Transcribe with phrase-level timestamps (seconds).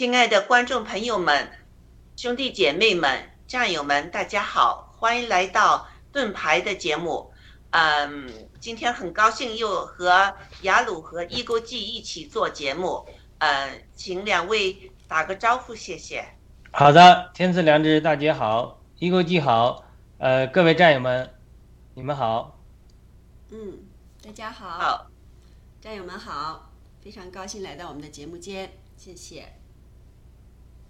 [0.00, 1.50] 亲爱的观众朋友们、
[2.16, 7.30] 兄弟姐妹们、战友们，大家好，欢迎来到盾牌的节目。
[7.68, 13.06] 嗯，今天很高兴又和雅鲁和伊沟记一起做节目。
[13.40, 16.24] 嗯，请两位打个招呼，谢谢。
[16.70, 19.84] 好的，天赐良知大姐好，伊沟记好。
[20.16, 21.30] 呃，各位战友们，
[21.92, 22.58] 你们好。
[23.50, 23.80] 嗯，
[24.24, 24.66] 大家好。
[24.78, 25.10] 好，
[25.78, 26.70] 战友们好，
[27.04, 29.59] 非常高兴来到我们的节目间，谢谢。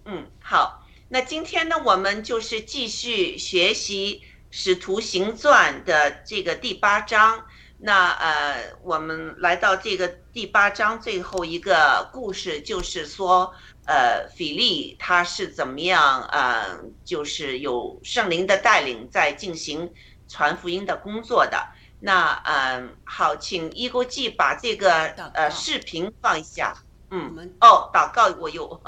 [0.04, 7.44] 嗯，好，那今天呢，我们就是继续学习使徒行传的这个第八章，
[7.78, 13.52] 那呃我们来到这个第八章最后一个故事，就是说
[13.86, 19.92] 呃比利他是怎么样呃就是有圣灵的带领在进行
[20.28, 21.68] 传福音的工作的，
[22.00, 26.74] 那嗯好，请伊古记把这个呃视频放一下。
[27.10, 28.80] 嗯，哦，祷告我有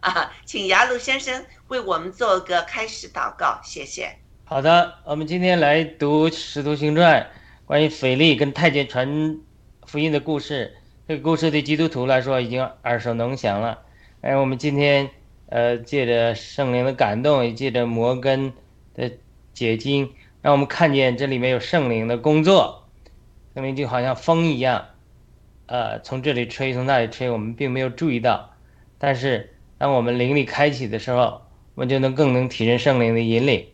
[0.00, 4.16] 啊，请雅鲁先生为我们做个开始祷告，谢谢。
[4.44, 7.22] 好的，我们今天来读《使徒行传》。
[7.64, 9.38] 关于腓力跟太监传
[9.86, 10.76] 福音的故事，
[11.08, 13.78] 这个故事对基督徒来说已经耳熟能详了。
[14.20, 15.08] 哎，我们今天
[15.46, 18.52] 呃，借着圣灵的感动，也借着摩根
[18.94, 19.10] 的
[19.54, 20.12] 解经，
[20.42, 22.88] 让我们看见这里面有圣灵的工作。
[23.54, 24.86] 圣灵就好像风一样，
[25.72, 28.50] 呃，从这里吹，从那里吹，我们并没有注意到。
[28.98, 31.40] 但是当我们灵力开启的时候，
[31.74, 33.66] 我们就能更能体认圣灵的引领。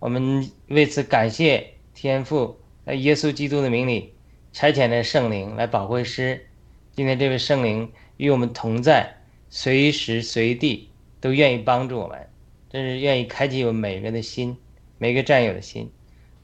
[0.00, 2.58] 我们为此感谢天父。
[2.84, 4.14] 在耶稣基督的名里，
[4.52, 6.44] 差遣的圣灵来保护师。
[6.90, 9.18] 今天这位圣灵与我们同在，
[9.48, 10.90] 随时随地
[11.20, 12.28] 都愿意帮助我们，
[12.68, 14.56] 真是愿意开启我们每个人的心，
[14.96, 15.88] 每个战友的心，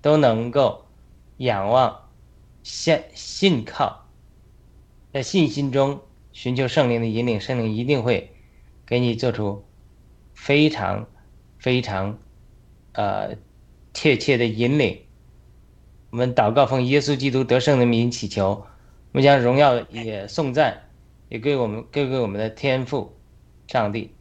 [0.01, 0.85] 都能够
[1.39, 1.99] 仰望、
[2.63, 4.04] 信信靠，
[5.15, 6.03] 在信心中
[6.33, 7.41] 寻求圣灵的引领。
[7.41, 8.35] 圣灵一定会
[8.85, 9.65] 给你做出
[10.35, 11.09] 非常
[11.57, 12.19] 非常
[12.95, 13.37] 呃
[13.95, 15.01] 确切的引领。
[16.11, 18.67] 我们祷告，奉耶稣基督得胜的名祈求，我
[19.13, 20.91] 们将荣耀也颂赞，
[21.29, 23.17] 也归我们归给我们的天父
[23.69, 24.13] 上帝。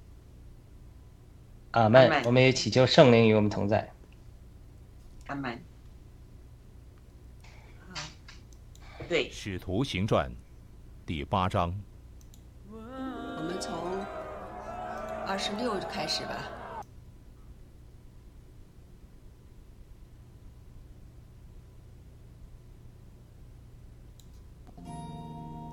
[1.72, 2.22] 阿门。
[2.26, 3.92] 我们也祈求圣灵与我们同在。
[5.26, 5.60] 阿门。
[9.10, 10.30] 对，《使徒行传》
[11.06, 11.74] 第八章。
[12.72, 13.76] 我们从
[15.28, 16.50] 二十六开始吧。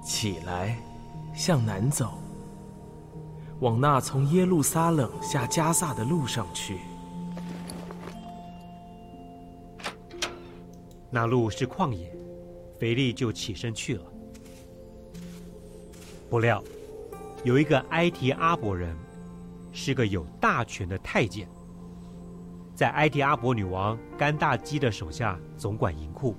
[0.02, 0.76] 起来，
[1.32, 2.18] 向南走，
[3.60, 6.80] 往那从耶路撒冷下加萨的路上去。
[11.08, 12.12] 那路是旷野，
[12.80, 14.09] 腓力就起身去了。
[16.30, 16.62] 不料，
[17.42, 18.96] 有一个埃提阿伯人，
[19.72, 21.48] 是个有大权的太监，
[22.72, 26.36] 在埃提阿伯女王甘大基的手下总管银库。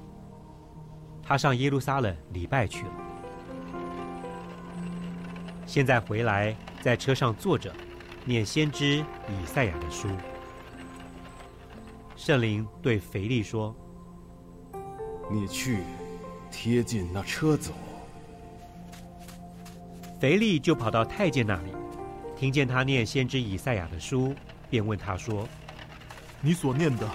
[1.22, 2.92] 他上耶路撒冷礼拜去了。
[5.66, 7.70] 现在回来，在车上坐着，
[8.24, 10.08] 念先知以赛亚的书。
[12.16, 13.76] 圣灵对腓力说
[15.30, 15.84] ：“你去，
[16.50, 17.74] 贴近那车走。”
[20.22, 21.72] 腓力就跑到太监那里，
[22.38, 24.36] 听见他念先知以赛亚的书，
[24.70, 25.50] 便问他说
[26.42, 27.10] ：“你所念的，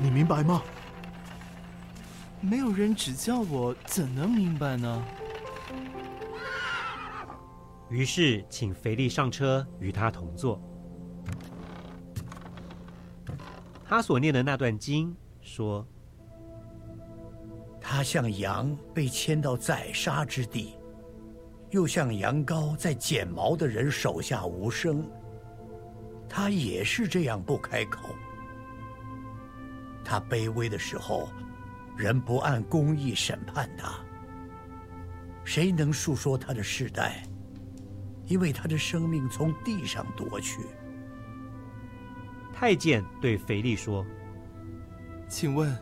[0.00, 0.60] 你明白吗？”
[2.42, 5.04] 没有人指教我，怎能明白呢？
[7.88, 10.60] 于是，请腓力上车与他同坐。
[13.84, 15.86] 他所念的那段经说
[17.80, 20.74] ：“他像羊被牵到宰杀之地，
[21.72, 25.04] 又像羊羔在剪毛的人手下无声。
[26.28, 28.14] 他也是这样不开口。
[30.04, 31.28] 他卑微的时候，
[31.96, 33.92] 人不按公义审判他。
[35.44, 37.22] 谁能述说他的世代？”
[38.28, 40.60] 因为他的生命从地上夺去。
[42.52, 44.06] 太监对腓力说
[45.28, 45.76] ：“请问，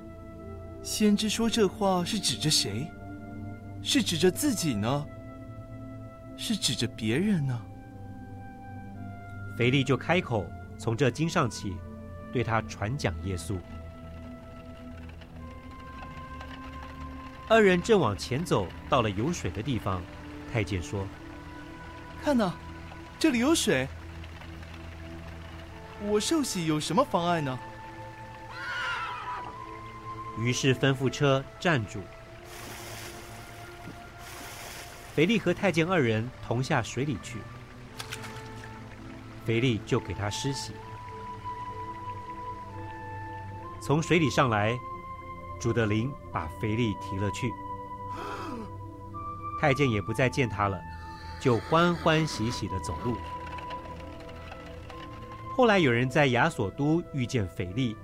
[0.83, 2.89] 先知说这话是指着谁？
[3.83, 5.07] 是指着自己呢？
[6.41, 7.61] 是指着别人呢？”
[9.59, 10.47] 腓力就开口，
[10.79, 11.77] 从这经上起，
[12.33, 13.59] 对他传讲耶稣。
[17.47, 20.01] 二人正往前走，到了有水的地方，
[20.51, 21.07] 太监说。
[22.23, 22.55] 看呐，
[23.19, 23.87] 这里有水。
[26.09, 27.59] 我受洗有什么妨碍呢？
[30.39, 32.01] 于是吩咐车站住。
[35.15, 37.39] 腓力和太监二人同下水里去，
[39.45, 40.73] 腓力就给他施洗。
[43.83, 44.79] 从水里上来，
[45.61, 47.51] 主的灵把腓力提了去，
[49.61, 50.81] 太监也不再见他了。
[51.41, 53.17] 就欢欢喜喜的走路。
[55.57, 57.97] 后来有人在亚索都遇见腓力，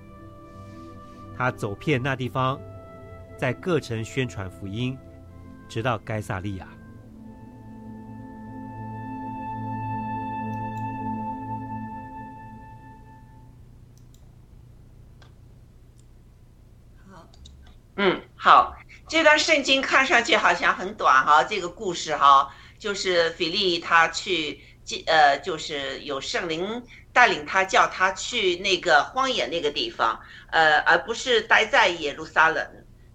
[1.37, 2.59] 他走遍那地方，
[3.37, 4.97] 在各城宣传福音，
[5.69, 6.67] 直到该萨利亚。
[17.99, 18.77] 嗯，好，
[19.09, 24.61] 这段圣经看上去好像很短哈，这个故事哈，就是腓力他去，
[25.07, 30.19] 呃，就是有圣灵带领他，叫他去那个荒野那个地方，
[30.51, 32.63] 呃，而不是待在耶路撒冷。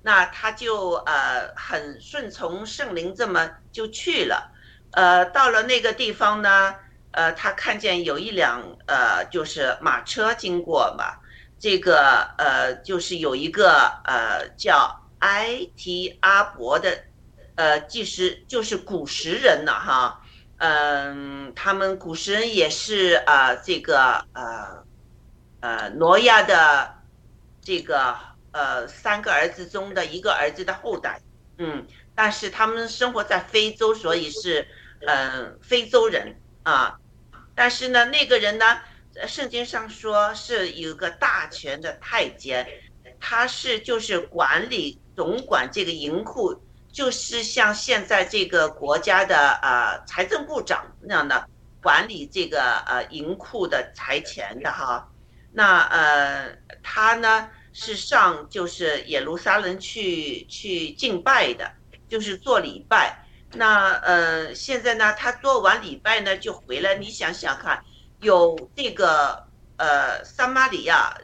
[0.02, 4.50] 那他就呃很顺从圣灵，这么就去了。
[4.90, 6.74] 呃，到了那个地方呢，
[7.12, 11.14] 呃，他看见有一辆呃就是马车经过嘛，
[11.62, 13.70] 这个呃就是有一个
[14.04, 14.98] 呃叫。
[15.22, 17.04] 埃提阿伯的，
[17.54, 20.20] 呃，即是就是古时人了哈，
[20.56, 24.84] 嗯，他们古时人也是啊，这个呃，
[25.60, 26.92] 呃，挪亚的
[27.60, 28.16] 这个
[28.50, 31.22] 呃三个儿子中的一个儿子的后代，
[31.58, 34.66] 嗯，但是他们生活在非洲，所以是
[35.06, 36.98] 嗯非洲人啊，
[37.54, 38.80] 但是呢，那个人呢，
[39.26, 42.66] 圣经上说是有个大权的太监，
[43.20, 44.98] 他是就是管理。
[45.14, 46.58] 总管这个银库，
[46.90, 51.46] 就是像现在这个国家的呃财政部长那样的
[51.82, 55.06] 管理这个呃银库的财钱的哈。
[55.52, 61.70] 那呃他呢是上就是耶路撒冷去去敬拜的，
[62.08, 63.22] 就是做礼拜。
[63.52, 67.84] 那呃现在呢他做完礼拜呢就回来，你想想看，
[68.22, 71.14] 有这个呃撒马利亚，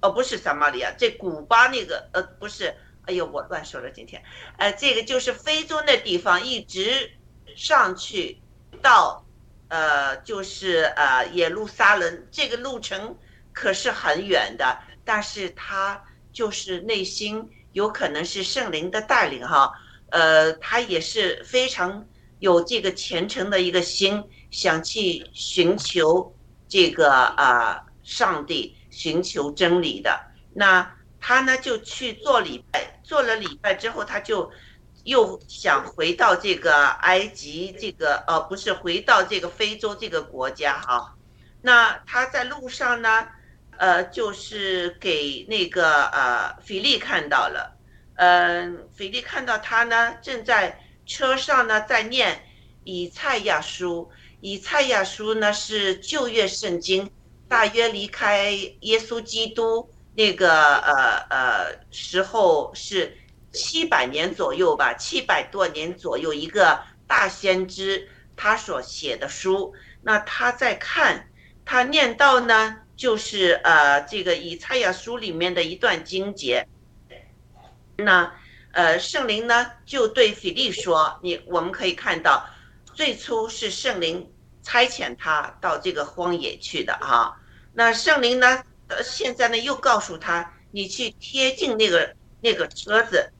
[0.00, 2.72] 哦不是撒马利亚，这古巴那个呃不是。
[3.06, 4.22] 哎呦，我乱说了今天，
[4.56, 7.10] 呃，这个就是非洲那地方，一直
[7.54, 8.40] 上去
[8.80, 9.22] 到，
[9.68, 13.14] 呃，就是呃耶路撒冷，这个路程
[13.52, 19.70] 可是很远的，但是他就是内心有可能是圣灵的带领哈，
[20.08, 22.06] 呃，他也是非常
[22.38, 24.24] 有这个虔诚的一个心，
[24.54, 26.32] 想去寻求
[26.68, 30.18] 这个啊上帝，寻求真理的
[30.54, 30.88] 那。
[31.26, 34.52] 他呢就去做礼拜，做了礼拜之后，他就
[35.04, 41.16] 又想回到这个埃及，这个呃不是回到这个非洲这个国家哈。
[41.62, 43.26] 那他在路上呢，
[43.78, 47.74] 呃，就是给那个呃菲利看到了，
[48.16, 52.44] 嗯，菲利看到他呢正在车上呢在念
[52.84, 54.10] 以赛亚书，
[54.44, 57.10] 以赛亚书呢是旧约圣经，
[57.48, 59.88] 大约离开耶稣基督。
[60.14, 63.16] 那个呃呃时候是
[63.52, 69.72] 七百年左右吧，七百多年左右，一个大先知他所写的书。
[70.02, 71.26] 那他在看，
[71.64, 76.68] 他念到呢，就是呃这个以赛亚书里面的一段经节。
[77.96, 78.30] 那
[78.72, 82.46] 呃圣灵呢就对腓力说：“你我们可以看到，
[82.92, 84.30] 最初是圣灵
[84.64, 87.32] 差遣他到这个荒野去的啊。
[87.72, 93.32] 那圣灵呢？”呃，现在呢又告诉他，你去贴近那个那个车子，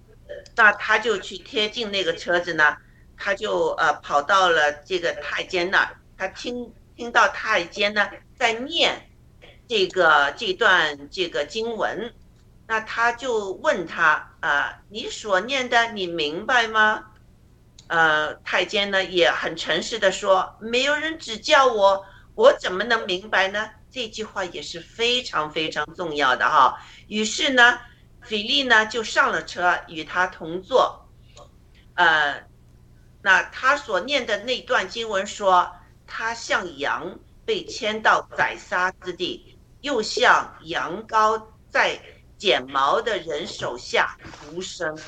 [0.56, 2.74] 那他就去贴近那个车子呢，
[3.14, 9.10] 他就呃跑到了这个太监那儿，他听听到太监呢在念
[9.68, 12.14] 这个这段这个经文，
[12.66, 17.04] 那他就问他啊，你所念的你明白吗？
[17.86, 23.70] 呃，太监呢也很诚实的说，没有人指教我，我怎么能明白呢？
[23.90, 26.76] 这句话也是非常非常重要的哈。
[27.06, 27.78] 于是呢，
[28.22, 31.06] 菲利呢就上了车，与他同坐。
[31.94, 32.42] 呃，
[33.22, 35.70] 那他所念的那段经文说，
[36.06, 42.00] 他像羊被牵到宰杀之地，又像羊羔在
[42.36, 44.16] 剪毛的人手下
[44.50, 44.98] 无声。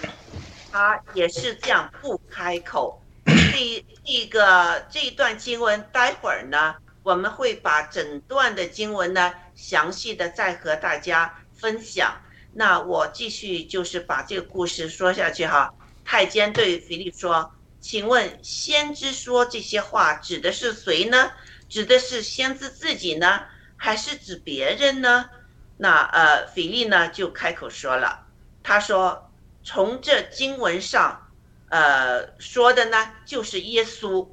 [0.76, 3.02] 他也是这样不开口。
[3.25, 6.75] 这这个这一段经文，待会儿呢。
[7.02, 12.21] 我们会把整段的经文呢，详细的再和大家分享。
[12.52, 15.73] 那我继续就是把这个故事说下去哈。
[16.04, 21.30] 太监对腓力说：“请问先知说这些话指的是谁呢？
[21.71, 23.40] 指的是先知自己呢，
[23.76, 25.30] 还是指别人呢？”
[25.78, 28.26] 那呃，腓力呢就开口说了，
[28.62, 29.25] 他说
[29.66, 31.28] ：“从这经文上，
[31.70, 34.28] 呃说的呢就是耶稣。”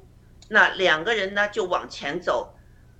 [0.48, 2.54] 那两个人呢就往前走。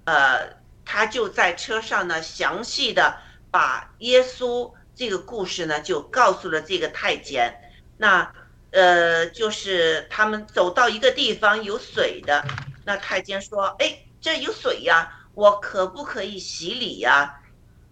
[0.05, 3.17] 呃，他就在车上呢，详细的
[3.53, 7.55] 把耶稣这个故事呢，就告诉了这个太监。
[7.97, 8.35] 那
[8.73, 12.45] 呃，就是他们走到一个地方有水的，
[12.85, 17.41] 那太监说：“哎，这有水呀，我可不可以洗礼呀？”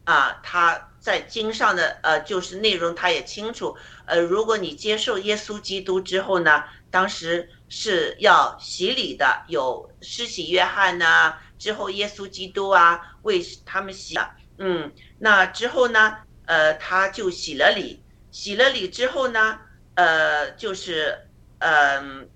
[0.05, 3.77] 啊，他在经上的呃，就是内容他也清楚。
[4.07, 11.37] 呃，如果你接受耶稣基督之后呢，当时是要洗礼的，有施洗约翰呐。
[11.59, 14.35] 之后，耶稣基督啊，为他们洗了。
[14.59, 18.03] 嗯，那之后呢，呃，他就洗了礼。
[18.31, 19.59] 洗了礼之后呢，
[19.95, 21.19] 呃，就是
[21.59, 22.29] 嗯、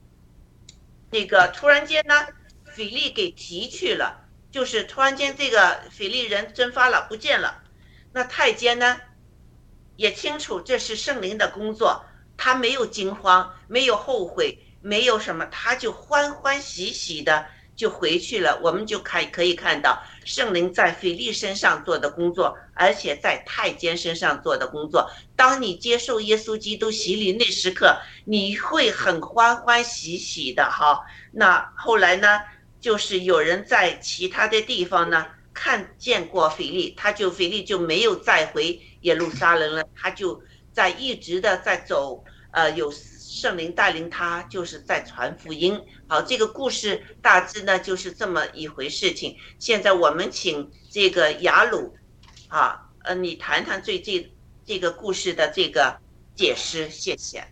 [1.11, 2.15] 那个突然间呢，
[2.65, 7.63] 腓力给提去了，就是突然间这个腓力人蒸发了，不见了。
[8.17, 8.97] 那太监呢，
[9.97, 12.03] 也清楚这是圣灵的工作，
[12.35, 17.45] 他没有惊慌，没有后悔，没有什么，他就欢欢喜喜的
[17.77, 18.59] 就回去了。
[18.63, 25.11] 我们就看可以看到圣灵在腓力身上做的工作，而且在太监身上做的工作。
[25.37, 31.05] 当你接受耶稣基督洗礼那时刻，你会很欢欢喜喜的哈。
[31.31, 32.41] 那后来呢，
[32.81, 40.39] 就是有人在其他的地方呢看见过腓力，他就腓力就没有再回耶路撒冷了，他就
[40.71, 45.81] 在一直的在走，呃，有圣灵带领他，就是在传福音。
[46.07, 49.35] 好，这个故事大致呢就是这么一回事情。
[49.59, 51.97] 现在我们请这个雅鲁，
[52.49, 54.31] 啊，呃，你谈谈最近
[54.67, 55.97] 这个故事的这个
[56.35, 57.43] 解释，谢谢。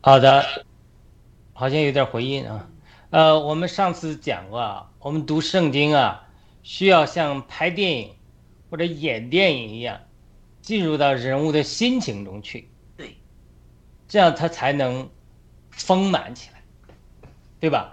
[0.00, 0.64] 好的，
[1.52, 2.68] 好像有点回音啊。
[3.10, 6.28] 呃，我们上次讲过啊，我们读圣经啊，
[6.72, 8.10] 需要像拍电影
[8.70, 10.00] 或者演电影一样，
[10.62, 12.68] 进入到人物的心情中去。
[12.96, 13.16] 对，
[14.06, 15.10] 这样他才能
[15.72, 16.62] 丰满起来，
[17.58, 17.92] 对吧？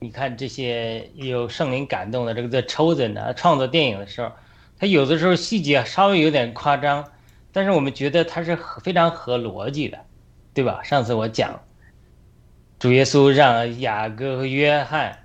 [0.00, 4.30] 你看这些有圣灵感动的这个在抽子呢，创作电影的时候，
[4.78, 7.10] 他有的时候细节稍微有点夸张，
[7.52, 8.54] 但是我们觉得他是
[8.84, 9.98] 非常合逻辑的，
[10.52, 10.82] 对吧？
[10.82, 11.58] 上次我讲。
[12.78, 15.19] 主耶稣让雅各和约翰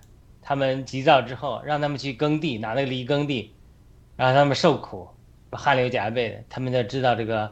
[0.47, 3.51] 他们急躁之后，让他们去耕地，拿那个犁耕地，
[4.15, 5.09] 让他们受苦，
[5.49, 6.43] 汗流浃背的。
[6.47, 7.51] 他们就知道这个，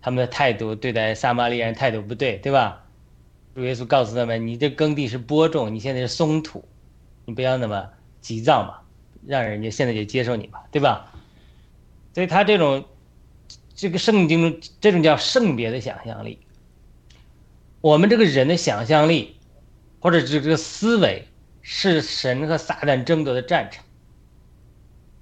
[0.00, 2.84] 他们的态度对待撒玛利亚人态度不对，对吧？
[3.56, 6.64] 主耶稣告诉他们：“你这耕地是播种，你现在是松土，
[7.24, 7.88] 你不要那么
[8.20, 8.78] 急躁嘛，
[9.26, 11.12] 让人家现在就接受你吧，对吧？”
[12.14, 12.84] 所以他这种
[13.74, 16.38] 这个圣经中这种叫圣别的想象力，
[17.80, 19.34] 我们这个人的想象力。
[20.00, 21.26] 或者这个思维
[21.70, 23.84] 是神和撒旦争夺的战场。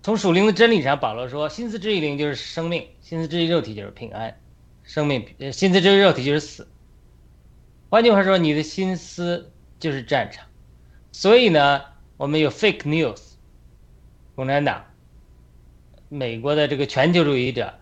[0.01, 4.39] 从属灵的真理上，保罗说：“心思之于灵就是生命，心思之于肉体就是平安，
[4.85, 6.69] 生命呃心思之于肉体就是死。”
[7.91, 10.47] 换句话说，你的心思就是战场。
[11.11, 11.83] 所以呢，
[12.17, 13.21] 我们有 fake news，
[14.37, 14.85] 共产党、
[16.09, 17.75] 美国的这个全球主义者、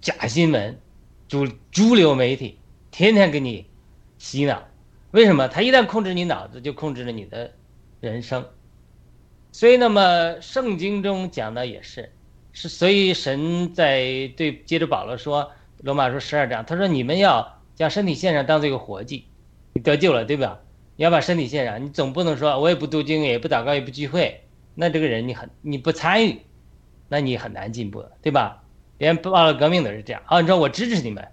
[0.00, 0.80] 假新闻、
[1.26, 2.60] 主主流媒体，
[2.92, 3.66] 天天给你
[4.18, 4.69] 洗脑。
[5.12, 5.48] 为什么？
[5.48, 7.52] 他一旦控制你脑子，就控制了你的
[8.00, 8.46] 人生。
[9.52, 12.12] 所以，那么圣经中讲的也是，
[12.52, 19.26] 是所以神在对接着保罗说，罗马书十二章，他说你们要将身体献上当做一个活祭，
[19.72, 20.60] 你得救了，对吧？
[20.94, 24.44] 你要把身体献上，你总不能说我也不读经，也不祷告，也不聚会，
[24.76, 26.40] 那这个人你很你不参与，
[27.08, 28.62] 那你很难进步，对吧？
[28.98, 30.22] 连报了革命都是这样。
[30.26, 31.26] 啊，你说我支持你们，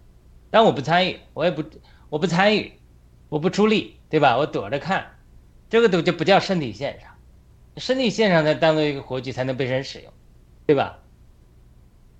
[0.50, 1.64] 但我不参与，我也不
[2.10, 2.72] 我不参与。
[3.30, 4.38] 我不出力，对吧？
[4.38, 5.06] 我躲着看，
[5.70, 7.10] 这个都就不叫身体线上，
[7.76, 10.14] 身体线上才当做一个活祭才能被神使用，
[10.66, 11.00] 对吧？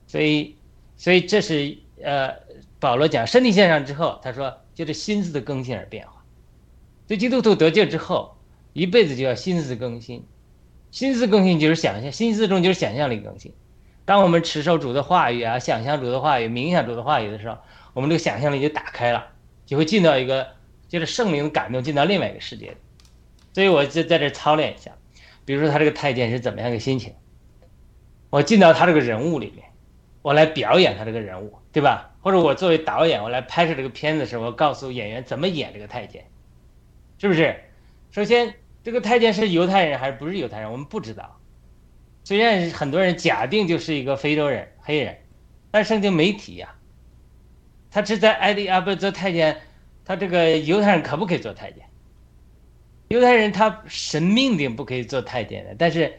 [0.06, 0.56] 所以，
[0.98, 2.36] 所以这是呃，
[2.80, 6.24] 保罗讲身体线上之后，他说就是心思的更新而变化。
[7.08, 8.36] 所以基督徒得救之后，
[8.74, 10.26] 一辈子就要心思更新，
[10.92, 13.54] 心思更新就是想象，心思中就是想象力更新。
[14.04, 17.58] 当我们持守主的话语啊，想象主的话语，冥想主的话语的时候，
[17.94, 19.28] 我们这个想象力就打开了，
[19.66, 20.57] 就会进到一个。
[20.88, 22.78] 就是圣灵感动进到另外一个世界，
[23.54, 24.92] 所以我就在这操练一下。
[25.44, 27.14] 比如说他这个太监是怎么样的心情，
[28.30, 29.66] 我进到他这个人物里面，
[30.22, 32.14] 我来表演他这个人物，对吧？
[32.22, 36.26] 或者我作为导演，我来拍摄这个片子的时候，我告诉演员怎么演这个太监，
[37.18, 37.56] 是不是？
[38.12, 41.40] 首先，这个太监是犹太人还是不是犹太人，我们不知道。
[42.26, 45.18] 虽然很多人假定就是一个非洲人、黑人，
[45.72, 46.76] 但圣经没提呀。
[47.90, 49.62] 他是在埃利阿伯做太监。
[50.08, 51.84] 他这个犹太人可不可以做太监？
[53.10, 56.14] 犹太人他神命令不可以做太监的，但是，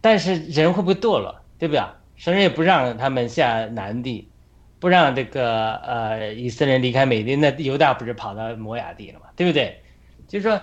[0.00, 1.82] 但是人会不会堕落，对不对？
[2.14, 4.28] 神也不让他们下南地，
[4.78, 9.82] 不让这个呃以色列离开美地，那犹大不是跑到摩亚地了嘛，对不对？
[10.28, 10.62] 就是说，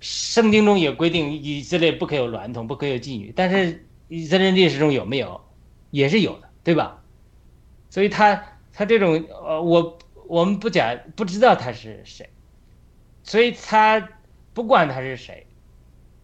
[0.00, 5.40] 圣经中也规定以色列不可以有娈童，不可以有妓女，但是以色列历史中有没有？
[5.92, 7.00] 也是有的，对吧？
[7.88, 9.96] 所以他他这种呃我。
[10.28, 12.28] 我们不讲，不知道他是谁，
[13.22, 14.08] 所以他
[14.52, 15.46] 不管他是谁，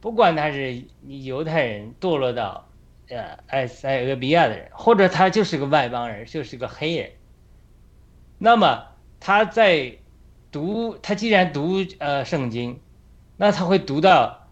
[0.00, 2.68] 不管他是犹太人堕落到
[3.08, 7.10] 呃埃塞俄比亚的人，或者他就是个外邦人，就是个黑人，
[8.38, 8.86] 那么
[9.20, 9.98] 他在
[10.50, 12.80] 读，他既然读呃圣经，
[13.36, 14.48] 那他会读到，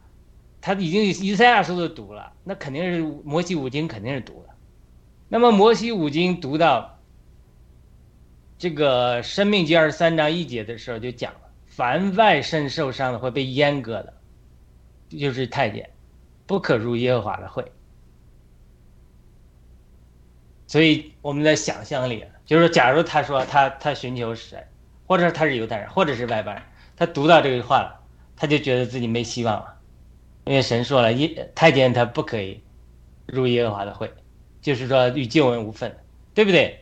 [0.61, 4.55] 他已经以赛亚书都读了，那肯定是摩西五经肯定是读的，
[5.29, 7.00] 那么摩西五经读到。
[8.61, 14.13] 这个《生命记》二十三章一节的时候就讲了，凡外身受伤的会被阉割的，
[15.09, 15.89] 就是太监，
[16.47, 17.65] 不可入耶和华的会。
[20.67, 24.63] 所以我们的想象力，就是假如他说他他寻求神，
[25.07, 26.63] 或者他是犹太人，或者是外邦人，
[26.97, 27.99] 他读到这个话了，
[28.37, 29.75] 他就觉得自己没希望了，
[30.45, 32.63] 因为神说了，耶太监他不可以
[33.25, 34.13] 入耶和华的会，
[34.61, 35.97] 就是说与救恩无分，
[36.35, 36.80] 对不对？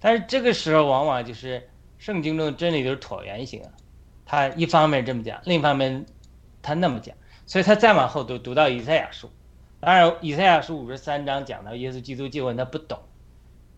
[0.00, 3.70] 但是这个时候往往就是圣经中的真理都是椭圆形啊，
[4.24, 6.06] 他一方面这么讲，另一方面
[6.62, 9.30] 他那么讲，所以他再往后读读到以赛亚书，
[9.78, 12.98] 当然以赛亚书五十三章讲到耶稣基督救恩，他不懂。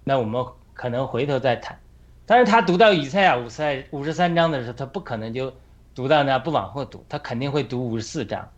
[0.05, 1.79] 那我们可能回头再谈，
[2.25, 5.53] 但是他读到以赛亚五赛五十三章的时候，他不可能就
[5.95, 8.49] 读到那不往后读，他肯定会读五十四章，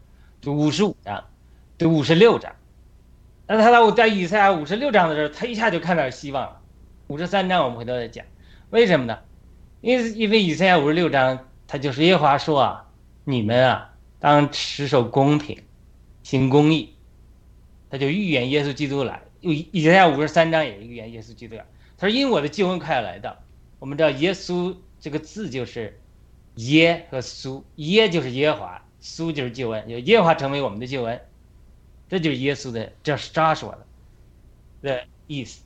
[0.41, 1.25] 读五十五章，
[1.79, 2.53] 读五十六章。
[3.47, 6.61] 那他到在以赛亚五十六章的时候，他一下就看到希望了。
[7.07, 8.25] 五十三章我们回头再讲，
[8.71, 9.19] 为什么呢？
[9.81, 12.91] 因为因为以赛亚五十六章，他就是耶和华说啊，
[13.25, 15.63] 你们啊当持守公平，
[16.23, 16.95] 行公义，
[17.91, 19.23] 他就预言耶稣基督来。
[19.41, 21.67] 以以赛亚五十三章也预言耶稣基督来，
[21.99, 23.37] 他说：“因为我的救恩快要来到。”
[23.79, 26.01] 我们知道耶稣这个字就是
[26.55, 31.21] 耶和苏，耶就是耶和华，苏就是救恩，有耶和华成为我们的救恩，
[32.09, 35.61] 这就是耶稣的，这是扎说的的意思。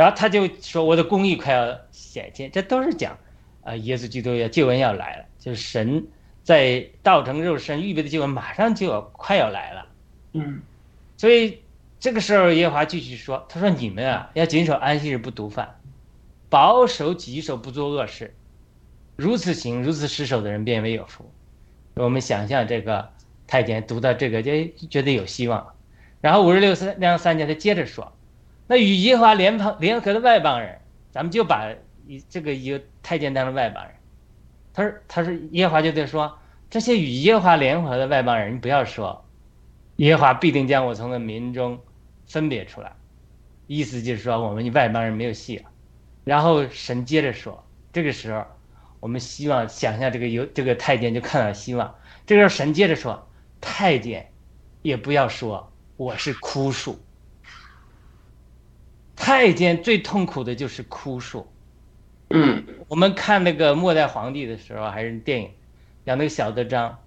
[0.00, 3.18] 然后他就说：“我的公义快要显现。”这都是讲
[3.62, 6.06] 啊，耶稣基督要救恩要来了，就是神
[6.42, 9.86] 在道成肉身预备的救恩马上就要快要来了。
[10.32, 10.62] 嗯，
[11.18, 11.60] 所以。
[12.02, 15.78] 这个时候，耶和华继续说：“他说你们啊，要谨守安息日，不毒贩，
[16.48, 18.34] 保守己手，不做恶事。
[19.16, 21.30] 如此行，如此失守的人，便为有福。”
[21.96, 23.10] 我们想象这个
[23.46, 24.50] 太监读到这个，就
[24.88, 25.74] 觉得有希望。
[26.22, 28.10] 然后五十六三两三节，他接着说
[28.70, 30.78] ：“那与耶和华联邦联合的外邦人，
[31.10, 31.74] 咱们就把
[32.06, 33.92] 一这个一个太监当成外邦人。”
[34.72, 36.38] 他说：“他说耶和华就在说，
[36.70, 39.24] 这些与耶和华联合的外邦人，你不要说，
[39.96, 41.76] 耶和华必定将我从那民中。”
[42.30, 42.92] 分别出来，
[43.66, 45.64] 意思就是说我们外邦人没有戏了。
[46.22, 48.44] 然后神接着说，这个时候
[49.00, 51.92] 我们希望想象这个有这个太监就看到希望。
[52.24, 53.28] 这个时候神接着说，
[53.60, 54.30] 太监
[54.82, 57.00] 也不要说我是枯树。
[59.20, 61.46] 太监最痛苦的就是哭诉。
[62.30, 65.50] 嗯，我们看那个末代皇帝的时候还是电影，
[66.06, 66.98] 讲那个小德章，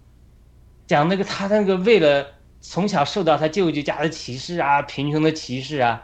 [0.86, 2.28] 讲那个他那个为了。
[2.66, 6.02] 从小受到他舅舅家的歧视啊，贫穷的歧视啊，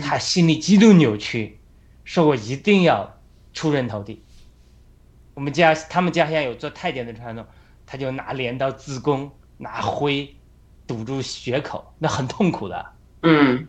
[0.00, 1.58] 他心里极度扭曲，
[2.04, 3.18] 说我一定要
[3.52, 4.22] 出人头地。
[5.34, 7.44] 我们家他们家乡有做太监的传统，
[7.86, 10.32] 他就拿镰刀自宫，拿灰
[10.86, 12.86] 堵住血口，那很痛苦的。
[13.22, 13.66] 嗯，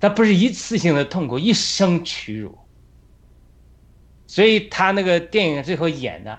[0.00, 2.58] 他不是一次性的痛苦，一生屈辱。
[4.26, 6.38] 所以他那个电影最后演的，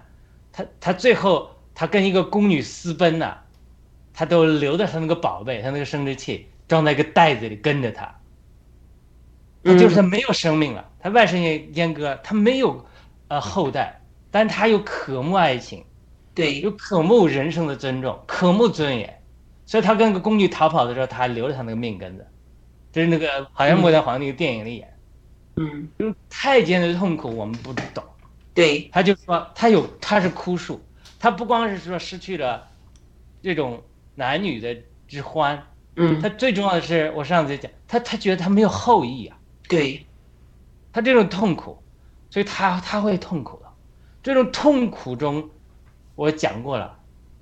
[0.52, 3.44] 他他最后他跟一个宫女私奔了。
[4.20, 8.20] 他都留着他那个宝贝，他那个生殖器装在一个袋子里跟着他，
[9.64, 10.90] 他就是他没有生命了。
[11.00, 12.84] 他外甥也阉割，他没有
[13.28, 15.86] 呃后代，但他又渴慕爱情，
[16.34, 19.22] 对，又渴慕人生的尊重，渴慕尊严，
[19.68, 22.26] 所以他跟个宫女逃跑的时候，他还留着他那个命根子，
[22.98, 24.98] 这是那个好像末代皇帝电影里演，
[25.56, 28.04] 嗯，就是太监的痛苦我们不懂，
[28.56, 30.82] 对，他就说他有他是枯树，
[31.20, 32.68] 他不光是说失去了
[33.42, 33.84] 这种。
[34.20, 34.76] 男女的
[35.08, 39.38] 之欢，嗯，他最重要的是，我上次讲，他他觉得他没有后裔啊，
[39.70, 40.08] 对，
[40.92, 41.78] 他这种痛苦，
[42.32, 43.72] 所以他他会痛苦的，
[44.24, 45.52] 这种痛苦中，
[46.16, 46.98] 我讲过了，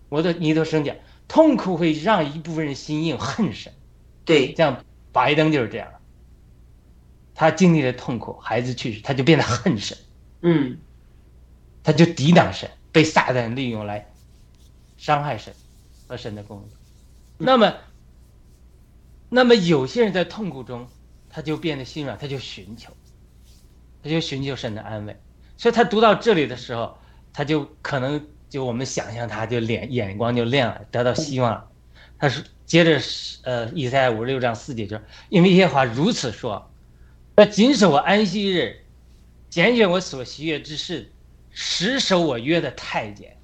[0.10, 0.94] 我的尼德生讲，
[1.30, 3.72] 痛苦会让一部分人心硬恨神，
[4.26, 4.84] 对，像
[5.16, 5.88] 白登就是这样，
[7.34, 9.98] 他经历了痛苦，孩子去世，他就变得恨神，
[10.42, 10.78] 嗯，
[11.82, 14.06] 他就抵挡神，被撒旦利用来
[14.98, 15.54] 伤害神。
[16.08, 16.78] 和神的工作，
[17.40, 17.74] 那么，
[19.28, 20.88] 那么有些人在痛苦中，
[21.28, 22.92] 他就变得心软，他就寻求，
[24.04, 25.20] 他就寻求神的安慰。
[25.58, 26.96] 所以他读到这里的时候，
[27.34, 31.68] 他就可能就我们想象，他就脸眼光就亮了，得到希望了。
[32.20, 35.00] 他说，接着是呃，以赛五十六章四节就
[35.30, 36.72] 因为耶和华如此说，
[37.36, 38.82] 那谨守我安息日，
[39.50, 41.12] 拣选我所喜悦之事，
[41.52, 43.38] 实守我约的太监，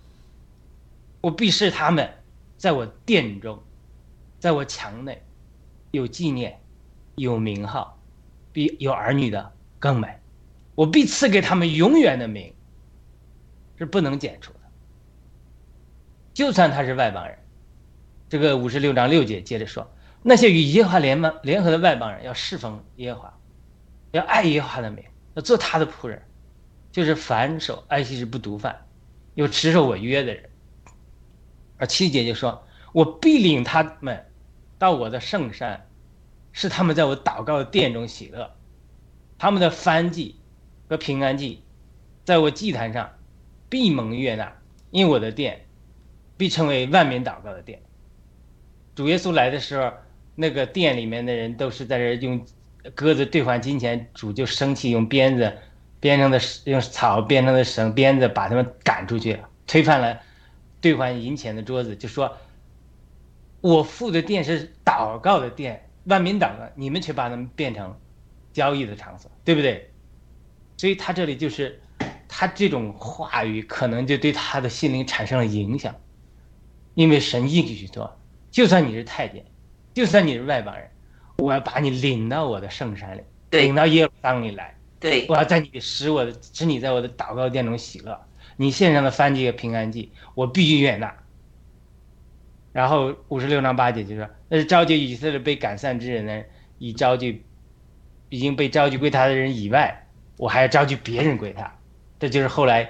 [1.22, 2.10] 我必视他们。
[2.58, 3.60] 在我殿中，
[4.40, 5.24] 在我墙内，
[5.90, 6.60] 有纪念，
[7.16, 8.00] 有名号，
[8.54, 10.08] 比有儿女的更美。
[10.76, 12.54] 我必赐给他们永远的名，
[13.80, 14.60] 是不能剪除的。
[16.36, 17.36] 就算他是外邦人，
[18.32, 19.92] 这个五十六章六节接着说，
[20.24, 23.38] 那些与耶和华联盟联合的外邦人要侍奉耶和华，
[24.12, 26.22] 要爱耶和华的名，要做他的仆人，
[26.94, 28.86] 就是反守安息日不毒饭，
[29.34, 30.50] 又持守我约的人。
[31.76, 32.66] 而七节就说
[32.96, 34.26] ：“我必领他们
[34.80, 35.90] 到我的圣山，
[36.54, 38.50] 是他们在我祷告的殿中喜乐。
[39.38, 40.40] 他们的燔祭
[40.88, 41.66] 和平安祭，
[42.24, 43.12] 在我祭坛上
[43.68, 44.56] 必蒙悦纳，
[44.90, 45.66] 因我的殿
[46.38, 47.82] 必成为万民祷告的殿。”
[49.02, 49.92] 主耶稣来的时候，
[50.36, 52.46] 那个殿里面的人都是在这用
[52.94, 55.52] 鸽子兑换金钱，主就生气，用鞭子
[56.00, 60.20] 编成的用草编成的绳鞭子把他们赶出去，推翻了。
[60.80, 62.38] 兑换银钱的桌子，就说
[63.62, 68.00] ：“我付的店是祷告的店，万民祷告，你们却把他们变成
[68.54, 69.90] 交易的场所，对不对？”
[70.78, 71.82] 所以他这里就是
[72.28, 75.96] 他这种话语，可能就对他的心灵产生了影响，
[76.94, 78.16] 因为神应许说
[78.52, 79.44] ：“就算你是太监，
[79.94, 80.88] 就算你是外邦人，
[81.38, 88.20] 我要把你领到我的圣山里，领到耶路撒冷里来，对，我要在你使我的使你在我的祷告殿中喜乐。”
[88.58, 91.12] 你献上的燔祭和平安祭，我必须悦纳。
[92.74, 96.44] 然后五十六章八节就说：“那是召集以色列被赶散之人呢，
[96.78, 97.44] 以召集
[98.30, 100.06] 已经被召集归他的人以外，
[100.38, 101.74] 我还要召集别人归他。”
[102.20, 102.88] 这就是后来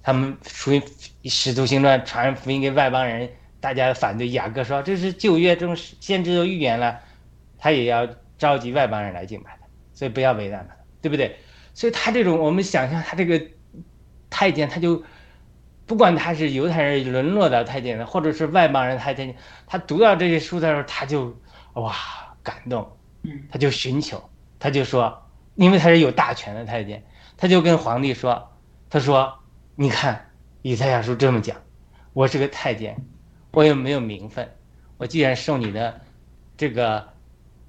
[0.00, 0.80] 他们属于
[1.24, 3.28] 使徒行传传福音给外邦人，
[3.60, 7.00] 大家反对雅各说：“这是旧约中先知都预言了，
[7.58, 11.36] 他也要召集外邦人来敬拜他，所以不要为难他，对不对？”
[11.74, 13.40] 所以他这种我们想象他这个。
[14.32, 15.02] 太监他就，
[15.86, 19.34] 不管他是犹太人沦落的太监，或者是外邦人太监，
[19.66, 21.36] 他读到这些书的时候，他就
[21.74, 21.92] 哇
[22.40, 22.96] 感动，
[23.50, 25.20] 他就寻求，他就说，
[25.56, 27.04] 因为他是有大权的太监，
[27.36, 28.52] 他就跟皇帝说，
[28.88, 29.36] 他说，
[29.74, 30.30] 你看
[30.62, 31.56] 以赛亚书这么讲，
[32.12, 33.04] 我是个太监，
[33.52, 34.48] 我也没有名分，
[34.96, 36.00] 我既然受你的
[36.56, 37.08] 这个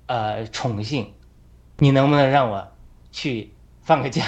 [0.05, 1.13] 呃宠幸，
[1.77, 2.71] 你能不能让我
[3.11, 4.25] 去放个假？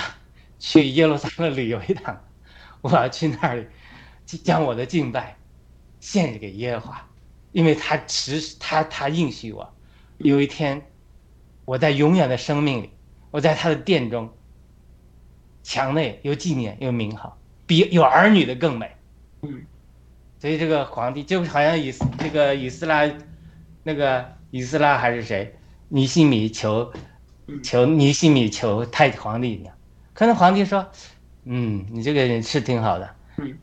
[0.59, 2.23] 去耶路撒冷旅游一趟，
[2.81, 3.67] 我要去那里，
[4.25, 5.35] 将我的敬拜
[5.99, 7.09] 献给耶和华，
[7.51, 9.73] 因为他持他他应许我，
[10.19, 10.81] 有一天
[11.65, 12.89] 我在永远的生命里，
[13.29, 14.31] 我在他的殿中，
[15.63, 18.95] 墙内有纪念有名号，比有儿女的更美。
[19.41, 19.65] 嗯，
[20.43, 23.09] 所以这个皇帝就好像以这个以斯拉，
[23.81, 25.55] 那个以斯拉还是谁，
[25.87, 26.91] 尼西米求
[27.63, 29.73] 求尼西米求太皇帝一样。
[30.13, 30.85] 可能皇帝说
[31.47, 33.09] ：“嗯，你这个人是挺好的，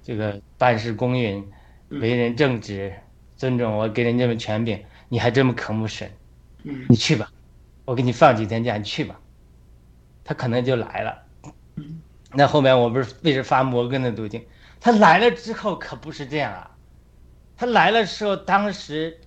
[0.03, 1.47] 这个办事公允，
[1.91, 2.91] 为人正直，
[3.37, 6.11] 尊重我，给人这么权柄，你还这么渴慕神，
[6.89, 7.31] 你去吧，
[7.85, 9.21] 我给你放几天假，你去吧。”
[10.25, 11.23] 他可能就来了。
[12.33, 14.43] 那后面我不是为了发摩根的途径，
[14.81, 16.71] 他来了之后可不是这样啊，
[17.57, 19.21] 他来了时候，当时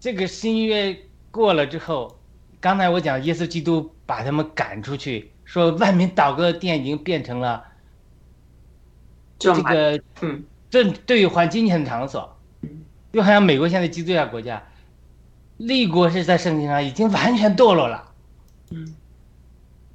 [0.00, 0.98] 这个新约
[1.30, 2.18] 过了之后，
[2.60, 5.30] 刚才我讲耶稣基督把他们赶出去。
[5.44, 7.62] 说万民祷告的殿已经变成了
[9.38, 12.34] 这个，嗯，这兑换金钱的场所，
[13.12, 14.66] 就好像美国现在基督教国家，
[15.58, 18.10] 立国是在圣经上已经完全堕落了，
[18.70, 18.94] 嗯，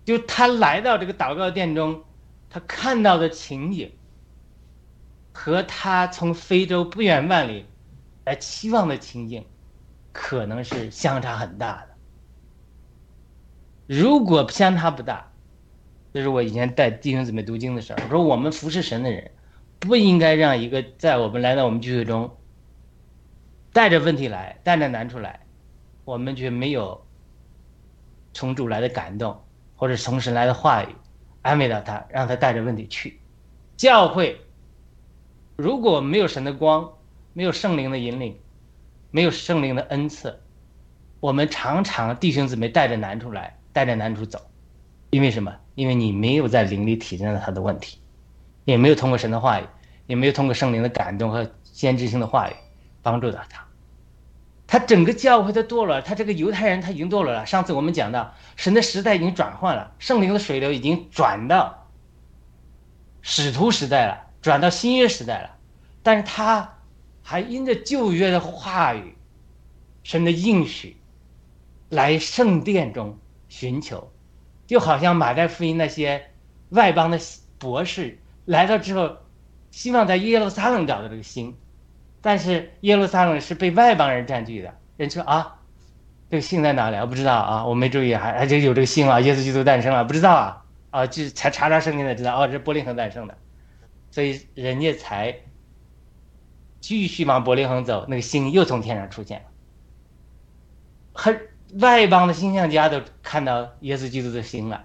[0.05, 2.03] 就他来到这个祷告殿中，
[2.47, 3.91] 他看到的情景，
[5.39, 7.65] 和他从非洲不远万里
[8.25, 9.45] 来期望的情景，
[10.11, 11.95] 可能是相差很大的。
[13.87, 15.31] 如果相差不大。
[16.13, 19.31] 这是我以前带弟兄姊妹读经的时候，我说我们服侍神的人，
[19.79, 22.35] 不应该让一个在我们来到我们聚会中，
[23.71, 25.39] 带着问题来，带着难处来，
[26.03, 27.01] 我们却没有
[28.33, 29.41] 从主来的感动，
[29.77, 30.93] 或者从神来的话语
[31.43, 33.21] 安慰到他，让他带着问题去。
[33.77, 34.41] 教会
[35.59, 36.89] 如果没有神的光，
[37.33, 38.39] 没有圣灵的引领，
[39.11, 40.39] 没有圣灵的恩赐，
[41.19, 44.39] 我们常常弟兄姊妹带着难处来，带着难处走。
[45.09, 45.53] 因为什么？
[45.75, 47.97] 因为你没有在灵里体验到他的问题，
[48.63, 49.65] 也没有通过神的话语，
[50.07, 52.53] 也没有通过圣灵的感动和先知性的话语
[53.01, 53.61] 帮助到他。
[54.65, 57.45] 他整个教会都堕落，他这个犹太人他已经堕落了。
[57.45, 61.85] 上次我们讲到，神的时代已经转换了，圣灵的水流已经转到
[63.21, 65.55] 使徒时代了，转到新约时代了。
[66.01, 66.77] 但是他
[67.21, 69.15] 还因着旧约的话语、
[70.03, 70.97] 神的应许，
[71.89, 74.11] 来圣殿中寻求。
[74.65, 76.29] 就好像马太福音那些
[76.69, 77.19] 外邦的
[77.57, 79.17] 博士来到之后，
[79.71, 81.57] 希望在耶路撒冷找到这个星，
[82.21, 84.73] 但是耶路撒冷是被外邦人占据的。
[84.97, 85.57] 人说啊，
[86.29, 86.97] 这个星在哪里？
[86.97, 93.37] 我不知道啊，我没注意，还还就有这个星啊，耶稣基督诞生了，不知道啊啊，就才查查圣经才知道，哦，这是伯利恒诞生的，
[94.11, 95.39] 所以人家才
[96.79, 99.45] 继续往伯利恒走，那个星又从天上出现了，
[101.13, 101.39] 很。
[101.81, 104.83] 外邦的星象家都看到耶稣基督的星了，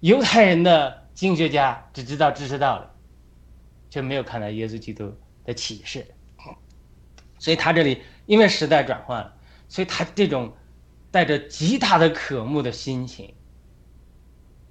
[0.00, 2.86] 犹太人的经学家只知道知识道理，
[3.90, 6.04] 却没有看到耶稣基督的启示。
[7.38, 9.32] 所以他这里因为时代转换了，
[9.68, 10.52] 所以他这种
[11.12, 13.32] 带着极大的渴慕的心情，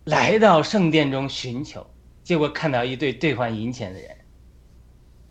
[0.03, 1.89] 来到圣殿中寻求，
[2.29, 4.15] 结果看到一对兑换银钱的人，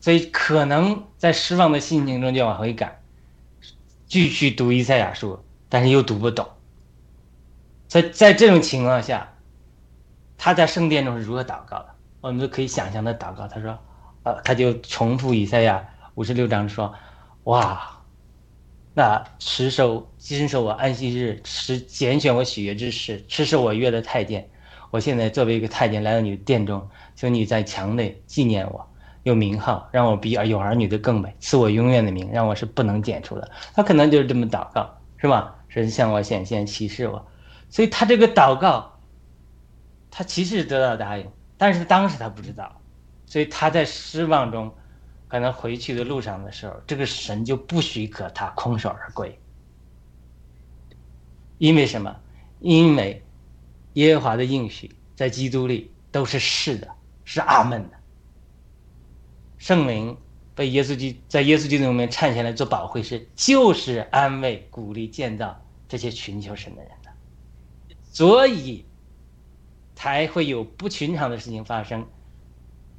[0.00, 3.00] 所以可能在失望的心情中就往回赶，
[4.08, 6.44] 继续读以赛亚书，但是又读不懂。
[7.86, 9.32] 在在这种情况下，
[10.36, 11.94] 他在圣殿中是如何祷告的？
[12.20, 13.46] 我们就可以想象的祷告。
[13.46, 13.78] 他说
[14.26, 16.92] ：“呃，他就重复以赛亚五十六章说。”
[17.44, 18.02] 哇，
[18.92, 24.50] 那持守坚守我安息日，持拣选我喜悦之事，持守我约的太监。
[24.90, 28.88] 我现在作为一个太监来到你的殿中，求你在墙内纪念我，
[29.22, 33.50] 有名号，让我比有儿女的更美，赐我永远的名，让我是不能剪除的。
[33.74, 35.54] 他可能就是这么祷告，是吧？
[35.68, 37.26] 神向我显现，启示我。
[37.70, 38.98] 所以他这个祷告，
[40.10, 42.80] 他其实得到答应，但是当时他不知道，
[43.26, 44.72] 所以他在失望中。
[45.30, 49.38] 可能回去的路上的时候，这个神就不许可他空手而归。
[51.58, 52.16] 因为什么？
[52.60, 53.22] 因为
[53.98, 56.88] 耶和华的应许在基督里都是是的，
[57.24, 57.96] 是阿门的。
[59.58, 60.16] 圣灵
[60.54, 67.10] 被耶稣基在耶稣基督里面颤下来做保惠师，就是安慰、鼓励、建造这些寻求神的人的，
[68.12, 68.84] 所以
[69.96, 72.06] 才会有不寻常的事情发生。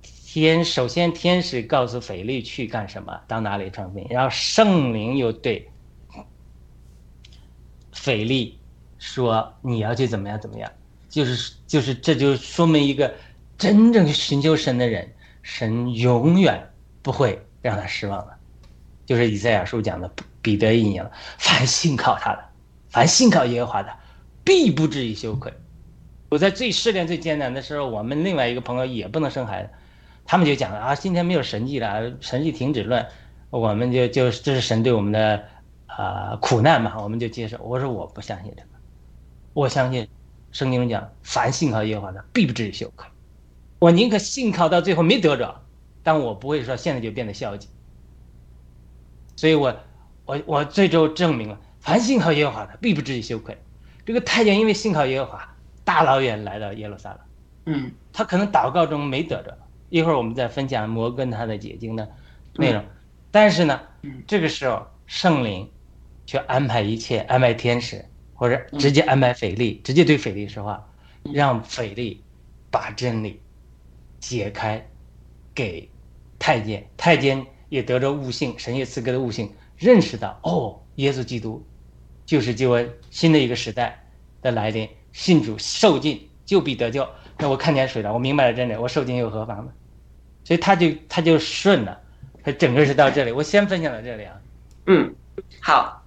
[0.01, 5.69] 天首先，天使告诉腓力去干什么，到哪里传福音，然后圣灵又对
[7.93, 8.59] 腓力
[8.97, 10.69] 说：“你要去怎么样怎么样。”
[11.09, 13.13] 就是就是，这就说明一个
[13.57, 18.33] 真正寻求神的人，神永远不会让他失望的。
[19.05, 20.09] 就是以赛亚书讲的
[20.41, 22.39] 彼得引言：“凡信靠他的，
[22.89, 23.91] 凡信靠耶和华的，
[24.43, 25.51] 必不至于羞愧。”
[26.29, 29.69] 我在最失恋、最艰难的时候，我们另外一个朋友也不能生孩子。
[30.27, 33.03] 他们就讲了啊，今天没有神迹了，神迹停止论，
[33.49, 35.43] 我们就就这是神对我们的
[35.87, 37.57] 啊苦难嘛，我们就接受。
[37.63, 38.69] 我说我不相信这个，
[39.53, 40.07] 我相信
[40.51, 43.07] 圣经讲，凡信靠耶和华的，必不至于羞愧。
[43.79, 45.61] 我宁可信靠到最后没得着，
[46.03, 47.67] 但我不会说现在就变得消极。
[49.35, 49.75] 所以我
[50.25, 53.57] 我我最终证明了，凡信靠耶和华的，必不至于羞愧。
[54.05, 57.19] 这个太监因为信靠耶和华，大老远来到耶路撒冷，
[57.65, 59.57] 嗯，他可能祷告中没得着。
[59.89, 62.07] 一会儿我们再分享摩根他的解经的
[62.55, 62.83] 内容，
[63.31, 63.79] 但是呢，
[64.27, 65.67] 这个时候圣灵
[66.25, 68.05] 却安排一切，安排天使
[68.39, 70.89] 或者直接安排腓力，直接对腓力说话，
[71.33, 72.23] 让腓力
[72.71, 73.41] 把真理
[74.21, 74.87] 解开
[75.53, 75.89] 给
[76.39, 81.61] 太监，太监也得着悟性，神也赐给的悟性，认识到哦，耶稣基督
[82.25, 84.01] 就是救恩，新的一个时代
[84.41, 87.05] 的来临，信主受尽就必得救。
[87.37, 89.71] 那我看见水了，我明白了真理，我受尽又何妨呢？
[90.45, 92.01] 所以他就他就顺了，
[92.41, 93.33] 他整个是到这里。
[93.33, 94.41] 我先分享到这里啊。
[94.87, 95.13] 嗯，
[95.61, 95.98] 好，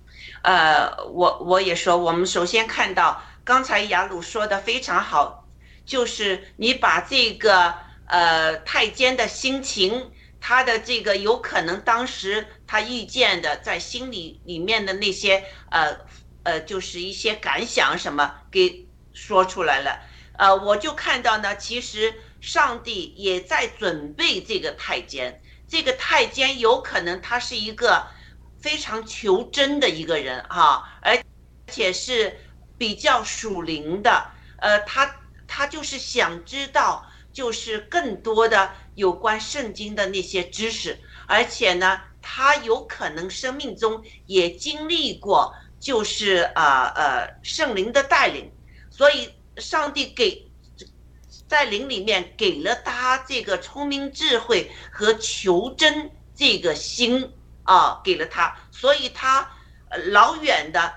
[0.42, 5.46] 呃，我我也说，我们首先看到刚才雅鲁说的非常好，
[5.87, 7.74] 就是你把这个
[8.07, 15.96] 呃太监的心情，他的这个有可能当时他遇见的在心里里面的那些呃
[16.42, 20.00] 呃，就是一些感想什么给说出来了。
[20.38, 22.14] 呃，我就看到呢，其实。
[22.42, 28.04] 上帝也在准备这个太监，这个太监有可能他是一个
[28.63, 31.19] 非常求真的一个人哈，而
[31.67, 32.38] 且是
[32.79, 35.15] 比较属灵的，呃，他
[35.46, 48.50] 他就是想知道，就是更多的有关圣经的那些知识，而且呢，他有可能生命中也经历过，就是啊呃圣灵的带领，
[48.90, 50.48] 所以上帝给。
[51.48, 57.31] 在灵里面给了他这个聪明智慧和求真这个心
[57.65, 59.48] 啊，给了他，所以他
[60.06, 60.92] 老远的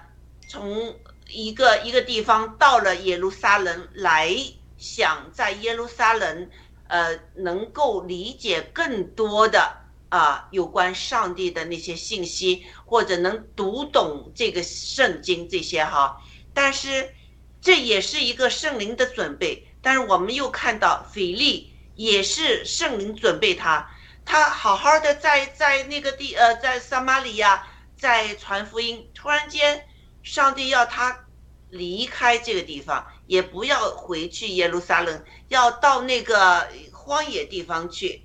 [0.48, 0.96] 从
[1.28, 4.36] 一个一个地方到了耶路撒冷来，
[4.78, 6.50] 想在耶路撒冷
[6.88, 9.78] 呃能够理解更多的
[10.10, 16.18] 啊有关上帝的那些信息，或者能读懂这个圣经这些哈，
[16.54, 17.14] 但是
[17.62, 19.68] 这也是一个圣灵的准备。
[19.82, 23.88] 但是我们又看到腓力也是圣灵准备他，
[24.26, 29.88] 他好好的在在那个地呃在撒玛利亚在传福音，突然间
[30.24, 31.26] 上帝要他
[31.70, 38.24] 离开这个地方，也不要回去耶路撒冷，要到那个荒野地方去，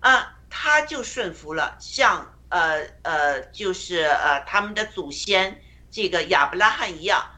[0.00, 5.60] 啊，他就顺服了，像呃呃就是呃他们的祖先
[5.90, 7.30] 这个亚伯拉罕一样。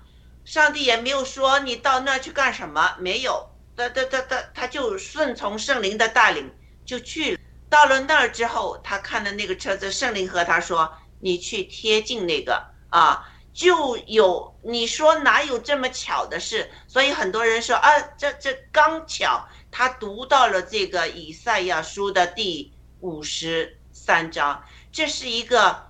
[0.44, 7.40] 上帝也没有说你到那去干什么，没有，他他他他他就顺从圣灵的带领就去了。
[7.68, 16.70] 到了那儿之后，他看到那个车子，圣灵和他说：“你去贴近那个啊。”就有你说哪有这么巧的事？
[16.86, 17.88] 所以很多人说啊，
[18.18, 24.62] 这这刚巧他读到了这个以赛亚书的第五十三章，
[24.92, 25.86] 这是一个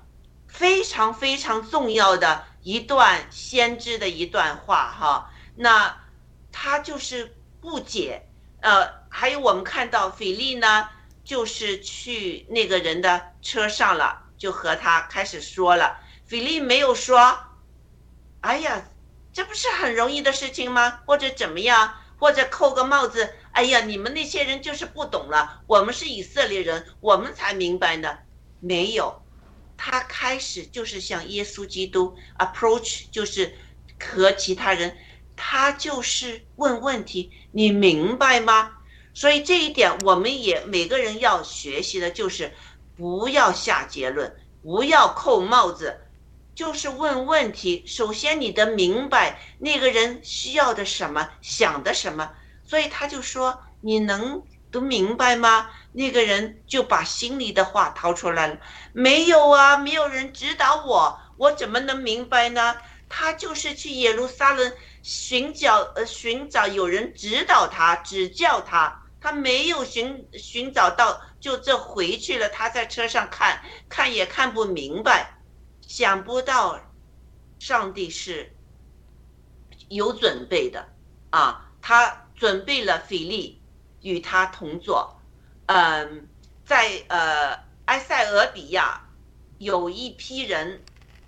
[0.47, 5.31] 非常非常重要的一段先知的一段话哈。
[5.57, 6.05] 那
[6.53, 8.29] 他就是不解，
[8.61, 10.89] 呃，还有我们看到腓力呢，
[11.27, 15.99] 就是去那个人的车上了，就和他开始说了。
[16.25, 17.39] 菲利没有说。
[18.43, 18.89] 哎呀，
[19.33, 21.01] 这不是很容易的事情吗？
[21.05, 21.93] 或者怎么样？
[22.17, 23.35] 或者扣个帽子？
[23.51, 25.63] 哎呀，你们那些人就是不懂了。
[25.67, 28.19] 我们是以色列人，我们才明白呢。
[28.61, 29.21] 没有，
[29.77, 33.53] 他开始就是向耶稣基督 approach，就是
[33.99, 34.97] 和其他人，
[35.35, 38.76] 他就是问问题，你明白吗？
[39.17, 42.53] 所以这一点，我们也每个人要学习的就是
[42.99, 46.03] 不要下结论，不要扣帽子。
[46.55, 52.31] 就是问问题，首先你得明白那个人需要的什么，想的什么，
[52.63, 55.71] 所以他就说你能都明白吗？
[55.93, 58.59] 那个人就把心里的话掏出来了，
[58.93, 62.77] 没有啊，没有人指导我，我怎么能明白呢？
[63.09, 64.71] 他就是去耶路撒冷
[65.03, 72.49] 寻找，呃，寻找有人指导他，指教他，他没有寻寻找到，就这回去了。
[72.49, 75.37] 他在车上看看也看不明白。
[75.81, 76.81] 想不到，
[77.59, 78.55] 上帝是
[79.89, 80.89] 有准备的
[81.31, 81.73] 啊！
[81.83, 83.61] 他准备了菲力
[84.01, 85.21] 与他同坐。
[85.67, 86.29] 嗯，
[86.65, 89.09] 在呃埃塞俄比亚
[89.59, 90.85] 有一批人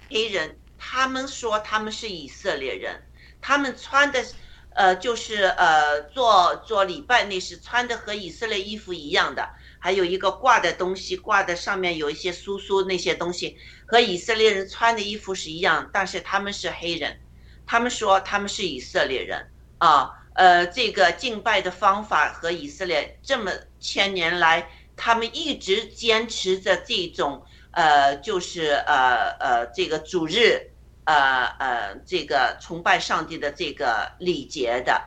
[0.08, 3.02] 黑人，他们说他们是以色列人，
[3.40, 4.24] 他们穿的
[4.74, 9.48] 呃就是呃做做礼拜那是穿的和以色列衣服一样的。
[9.80, 13.56] 还有一个挂的东西，挂的上面有一些酥酥那些东西，
[13.86, 17.20] 和以色列人穿的衣服是一样，但是他们是黑人，
[17.64, 19.46] 他们说他们是以色列人
[19.78, 27.40] 啊，呃，这个敬拜的方法和以色列这么千年来，他们一直坚持着这种
[27.70, 30.72] 呃，就是呃呃这个主日，
[31.08, 35.02] 呃呃这个崇拜上帝的这个礼节的，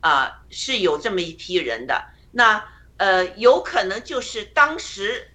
[0.00, 2.64] 啊，是有这么一批人的那。
[2.96, 5.32] 呃，有可能就是当时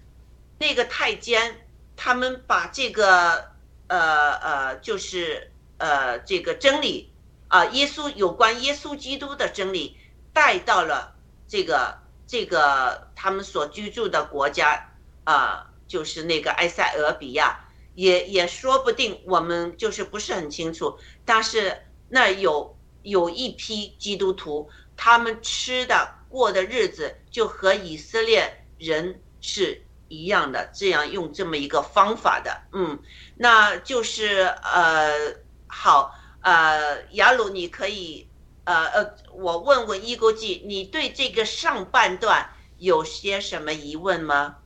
[0.58, 1.60] 那个太监，
[1.94, 3.50] 他们把这个
[3.86, 7.12] 呃呃，就是呃这个真理
[7.48, 9.98] 啊，耶稣有关耶稣基督的真理
[10.32, 11.14] 带到了
[11.46, 14.88] 这个这个他们所居住的国家
[15.24, 17.60] 啊，就是那个埃塞俄比亚，
[18.02, 20.98] 也也说不定，我们就是不是很清楚。
[21.24, 21.76] 但是
[22.08, 26.18] 那有有一批基督徒，他们吃的。
[26.30, 32.96] 过的日子就和以色列人是一样的，这样用这么一个方法的，嗯，
[33.34, 35.34] 那就是呃
[35.66, 38.28] 好呃雅鲁，你可以
[38.62, 42.48] 呃呃，我问问伊勾记，你对这个上半段
[42.78, 44.58] 有些什么疑问吗？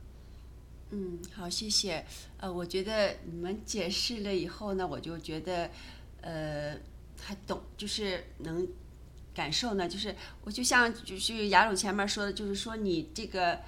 [0.91, 2.05] 嗯，好，谢谢。
[2.37, 5.69] 呃，我觉得你们解释了以后呢，我就觉得
[6.21, 6.77] 呃
[7.21, 8.67] 还懂，就是能。
[9.35, 10.15] 感受呢，就是
[10.45, 13.59] 我就像就是雅鲁前面说的，就是说你这个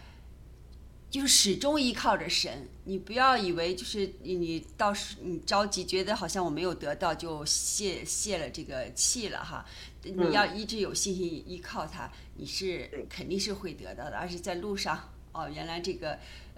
[1.11, 9.65] 就是始终依靠着神，你不要以为就是你到时你着急，觉得好像我没有得到就泄泄了这个气了哈。
[10.03, 14.15] 你要一直有信心依靠他，你是肯定是会得到的。
[14.15, 14.97] 而且在路上
[15.34, 16.18] 哦，原来这个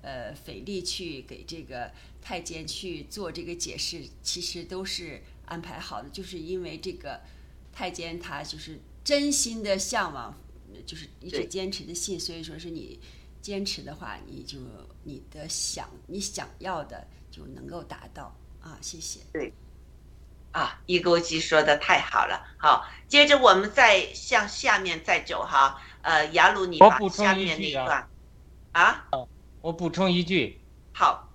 [0.09, 1.91] 呃斐利去给这个
[2.21, 7.21] 太监去做这个解释，其实都是安排好的，就是因为这个
[7.71, 8.79] 太监他就是。
[9.01, 10.37] 真心的向往，
[10.85, 12.99] 就是一直坚持的信，所以说是你
[13.41, 14.59] 坚持的话，你就
[15.03, 18.77] 你的想你想要的就能够达到啊！
[18.81, 19.21] 谢谢。
[19.33, 19.51] 对，
[20.51, 22.45] 啊，一钩机说的太好了。
[22.59, 25.81] 好，接着我们再向下面再走哈。
[26.03, 28.07] 呃，雅鲁，你把下面那一段
[28.73, 29.07] 啊，
[29.61, 30.59] 我补充一句。
[30.93, 31.29] 好，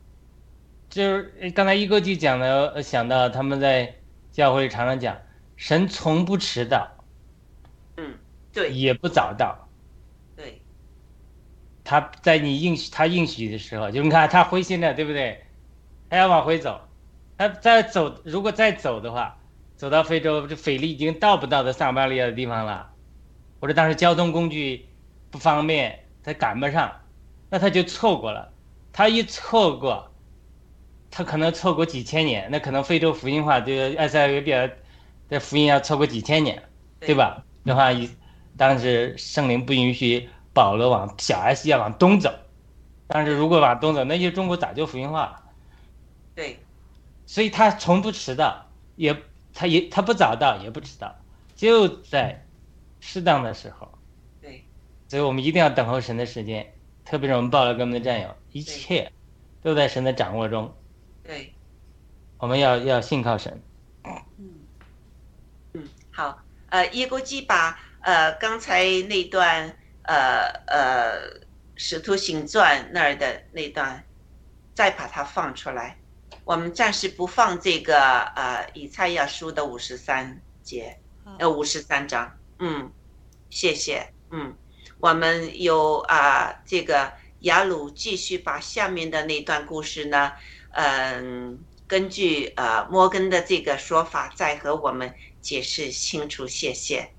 [0.88, 3.94] 就是刚才一哥就讲的，想到他们在
[4.32, 5.16] 教会常常讲，
[5.56, 6.90] 神从不迟到。
[7.96, 8.14] 嗯
[8.52, 9.68] 对，也不早到。
[10.36, 10.60] 对，
[11.82, 15.44] 他在你应许他应许的时候，就你看他灰心了，对不对？
[16.10, 16.80] 他要往回走，
[17.36, 19.38] 他再走，如果再走的话，
[19.76, 22.90] 走到非洲，这腓力已经到不到的撒马利亚的地方了，
[23.60, 24.88] 或者当时交通工具
[25.30, 26.92] 不方便，他赶不上，
[27.54, 28.52] 那他就错过了。
[28.92, 30.10] 他一错过，
[31.08, 34.68] 他可能错过几千年，那可能非洲福音化，就是埃塞俄比亚
[35.28, 36.60] 的福音要错过几千年，
[36.98, 37.44] 对吧？
[37.64, 38.10] 的话一。
[38.56, 42.34] 当时圣灵不允许保罗往小亚细亚往东走，
[43.06, 45.42] 但是如果往东走，那就中国早就福音化了。
[46.34, 46.58] 对，
[47.24, 49.16] 所以他从不迟到，也
[49.52, 51.14] 他也他不早到，也不迟到，
[51.54, 52.44] 就在
[52.98, 53.88] 适当的时候。
[54.42, 54.64] 对，
[55.06, 56.73] 所以我们一定要等候神的时间，
[57.04, 59.12] 特别是我们报了哥们的战友，一切
[59.62, 60.74] 都在神的掌握中。
[61.22, 61.54] 对，
[62.38, 63.62] 我们要要信靠神。
[65.72, 71.30] 嗯，好，呃，耶国基把呃刚才那段呃呃
[71.76, 74.04] 《使徒行传》那儿的那段，
[74.74, 75.98] 再把它放出来。
[76.44, 80.98] 我们暂时不放这个呃以赛亚书的五十三节，
[81.38, 82.30] 呃五十三章。
[82.58, 82.92] 嗯，
[83.50, 84.06] 谢谢。
[84.30, 84.54] 嗯，
[85.04, 90.32] 我们有啊、这个雅鲁继续把下面的那段故事呢，
[90.70, 96.46] 嗯、根据呃摩根的这个说法，再和我们解释清楚。
[96.46, 97.10] 谢谢。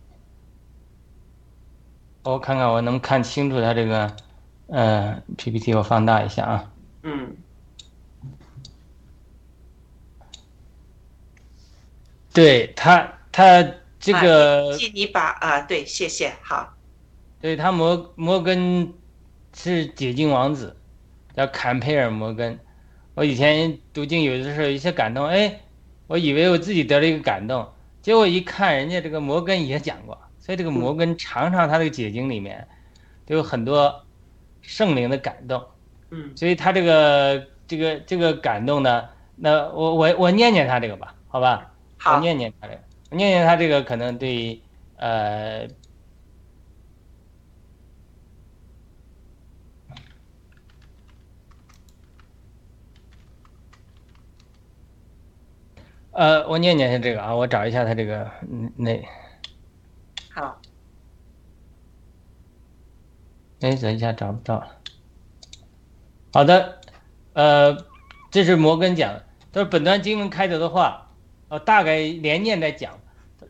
[2.23, 4.17] 我看看我能看清楚他这个
[4.65, 6.71] 呃 PPT，我放大一下啊。
[7.03, 7.37] 嗯，
[12.33, 13.63] 对他，他
[13.99, 16.74] 这个啊，你把啊，对，谢谢，好，
[17.45, 18.91] 对他摩摩根
[19.53, 20.75] 是解经王子，
[21.35, 22.59] 叫坎佩尔摩根。
[23.13, 25.61] 我以前读经有的时候有一些感动，哎，
[26.07, 27.69] 我以为我自己得了一个感动，
[28.01, 32.67] 结果一看人家这个摩根也讲过，所以这个摩根常常他这个解经里面
[33.27, 34.03] 都有很多
[34.63, 35.63] 圣灵的感动，
[36.09, 41.71] 嗯，所以他这个这个这个感动呢，那我我我念念他这个吧，好吧？
[41.97, 42.79] 好，我念念他这个，
[43.11, 44.59] 我念念他这个可能对
[44.95, 45.67] 呃。
[56.15, 59.05] 呃，我念念下这个啊，我找一下他这个嗯那，
[60.31, 60.61] 好，
[63.59, 64.77] 哎，等一下找不到了。
[66.31, 66.79] 好的，
[67.33, 67.77] 呃，
[68.31, 71.11] 这是摩根讲的，他说本段经文开头的话，
[71.49, 72.97] 呃，大概连念在讲，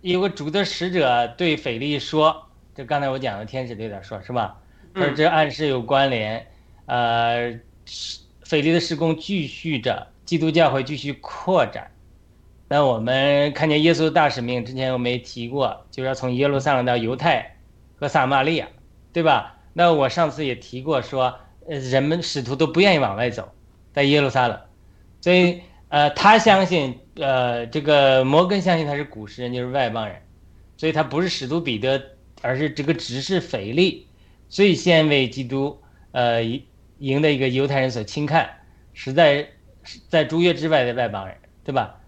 [0.01, 4.59] 有个主的使者对腓力说，这刚才我讲的天使对他说，是吧？
[4.95, 6.47] 他说这暗示有关联，
[6.87, 7.59] 呃，
[8.41, 11.91] 腓力的施工继续着，基督教会继续扩展。
[12.67, 17.57] 那我们看见耶稣大使命，之前我们也提过，就是要从耶路撒冷到犹太
[17.95, 18.67] 和撒玛利亚，
[19.13, 19.59] 对吧？
[19.73, 21.37] 那我上次也提过说，
[21.67, 23.51] 呃，人们使徒都不愿意往外走，
[23.93, 24.59] 在耶路撒冷，
[25.21, 30.19] 所以呃，他相信，呃，这个摩根相信他是古时人，就是外邦人，
[30.75, 32.01] 所以他不是使徒彼得，
[32.41, 34.07] 而是这个执事腓力，
[34.49, 35.79] 最先为基督，
[36.13, 36.41] 呃，
[36.97, 38.49] 赢的一个犹太人所轻看，
[38.93, 39.47] 实在
[40.09, 42.01] 在诸约之外的外邦人，对吧？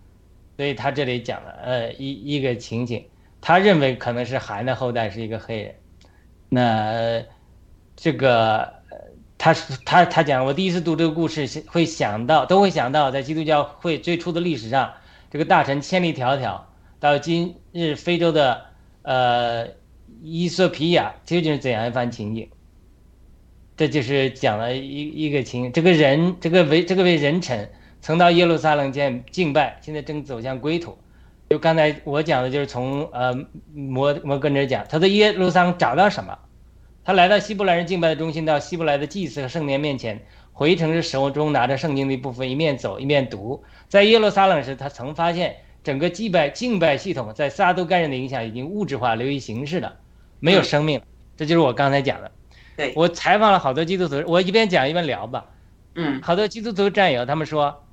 [0.57, 3.05] 所以他这里讲了，呃，一一个情景，
[3.39, 5.75] 他认为可能是韩的后代是一个黑人，
[6.49, 7.23] 那
[7.95, 8.73] 这个
[9.37, 9.53] 他
[9.85, 14.91] 他他讲，我第一次读这个故事会想到，都会想到在基督教会最初的历史上，
[15.29, 16.61] 这个大臣千里迢迢
[16.99, 18.65] 到今日非洲的
[19.03, 19.67] 呃
[20.23, 22.49] 伊索比亚究竟是怎样一番情景？
[23.75, 27.69] 这就是讲了一一个情，这个人这个为这个为人臣。
[28.01, 30.97] 曾到耶路撒冷见敬拜，现在正走向归途。
[31.49, 33.33] 就刚才我讲的，就是从呃
[33.73, 36.37] 摩摩根这讲，他在耶路撒冷找到什么？
[37.05, 43.63] 他来到希伯来人敬拜的中心，到希伯来的祭司和圣殿面前，回城时手中拿着圣经的一部分，一面走一面读。
[43.87, 49.95] 在耶路撒冷时，他曾发现整个祭拜敬拜系统在撒都该人的影响已经物质化、流于形式了，
[50.41, 51.05] 没有生命了。
[51.37, 52.29] 这就是我刚才讲的。
[52.75, 55.45] 对我采访了好多基督徒，我一边讲一边聊吧。
[55.95, 57.83] 嗯，好多基督徒战友他们说。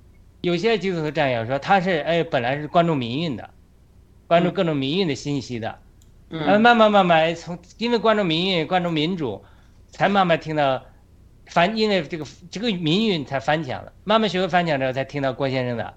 [0.44, 3.48] 有些基督徒战友说他是哎，本来是关注民运的，
[4.26, 5.78] 关注各种民运的信息的，
[6.28, 9.42] 嗯，慢慢慢慢从因为关注民运、关注民主，
[9.88, 10.84] 才慢慢听到
[11.46, 15.94] 翻，因为这个这个民运才翻墙了，慢慢学会翻墙之后，才听到郭先生的，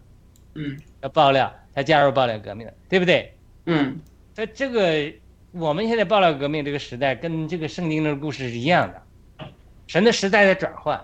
[0.54, 0.78] 嗯，
[1.12, 3.34] 爆料，才加入爆料革命的，对不对？
[3.66, 4.00] 嗯，
[4.34, 5.12] 所以这个
[5.52, 9.45] 我们现在爆料革命这个时代，跟这个圣经的故事是一样的，
[9.88, 11.04] 神的时代在转换，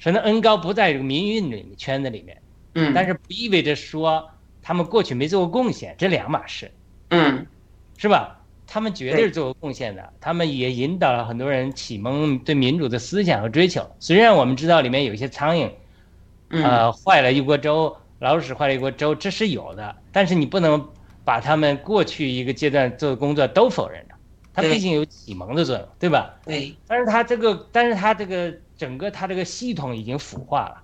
[0.00, 2.36] 神的恩高不在这个民运里面圈子里面。
[2.78, 4.30] 嗯，但是不意味着说
[4.62, 6.70] 他们过去没做过贡献，这两码事，
[7.10, 7.46] 嗯，
[7.96, 8.36] 是吧？
[8.70, 13.90] 他们绝对是做过贡献的，他们也引导了很多人启蒙对民主的思想和追求。
[13.98, 15.70] 虽然我们知道里面有一些苍蝇，
[16.50, 20.86] 呃，坏了一锅粥，老鼠坏了一锅粥，这是有的，但是你不能
[21.24, 24.14] 把他们过去一个阶段做的工作都否认了，
[24.52, 26.34] 他毕竟有启蒙的作用，对吧？
[26.44, 26.76] 对。
[26.86, 30.82] 但是他这个，但是他这个整个他这个系统已经腐化了。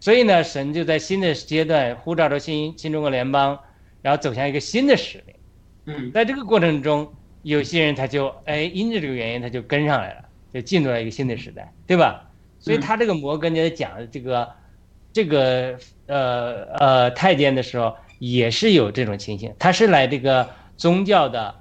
[0.00, 3.58] 所以呢，神就在新的阶段呼召着新新中国联邦，
[4.02, 5.36] 然后走向一个新的使命。
[5.84, 12.26] 嗯，在这个过程中，有些人他就哎因着这个原因他就跟上来了，就进入了一个新的时代，对吧？
[12.58, 14.50] 所以他这个摩根在讲这个
[15.12, 21.54] 这个呃呃太监的时候，也是有这种情形，他是来这个宗教的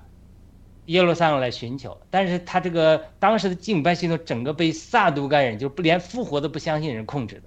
[0.88, 7.44] 耶路撒冷来寻求，但是他这个当时的敬拜系统整个被撒都该人，就不连复活都不相信人控制的，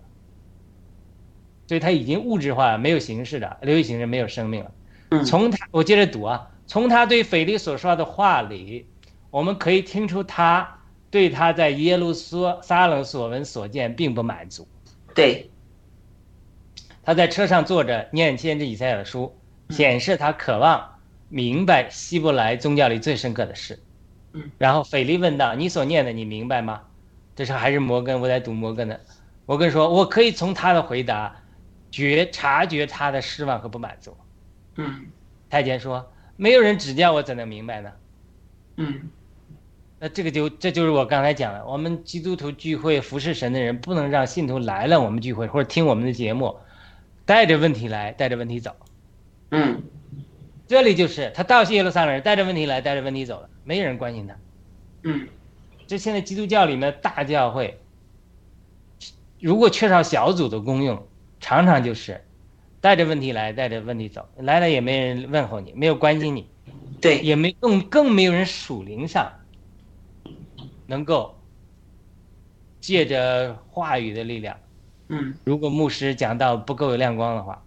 [1.67, 5.25] 所以他已经物质化了，没有形式的，流于形式，没有生命了。
[5.25, 8.87] 从他，我接着读啊，从他对腓力所说的话里，
[9.31, 10.79] 我们可以听出他
[11.11, 14.67] 对他在耶路撒冷所闻所见并不满足。
[15.15, 15.51] 对，
[17.03, 19.35] 他在车上坐着念先知以赛亚的书，
[19.71, 20.95] 显示他渴望
[21.29, 23.79] 明白希伯来宗教里最深刻的事。
[24.33, 26.81] 嗯，然后腓力问道：“你所念的，你明白吗？”
[27.37, 28.99] 这时候还是摩根，我在读摩根的。
[29.45, 31.37] 摩根说：“我可以从他的回答
[31.93, 34.17] 觉察觉他的失望和不满足。”
[34.75, 35.07] 嗯，
[35.49, 37.93] 太监说：“没有人指教我，怎能明白呢？”
[38.77, 39.11] 嗯，
[40.01, 46.57] 那这个就这就是我刚才讲的，我们基督徒聚会服侍神的人，不能让信徒来了我们聚会或者听我们的节目，
[47.27, 48.75] 带着问题来，带着问题走。
[49.51, 49.83] 嗯，
[50.67, 54.35] 这里就是他到耶路撒冷人带着问题来，带着问题走了，没有人关心他。
[55.03, 55.29] 嗯，
[55.87, 57.79] 这现在基督教里面大教会，
[59.39, 61.07] 如果缺少小组的功用，
[61.43, 62.25] 常常就是。
[62.81, 66.49] 带着问题来，带着问题走，来了也没人问候你，没有关心你，
[67.01, 69.33] 对，也没更更没有人属灵上
[70.89, 71.39] 能够
[72.81, 74.59] 借着话语的力量，
[75.07, 77.63] 嗯，如果牧师讲到不够有亮光的话，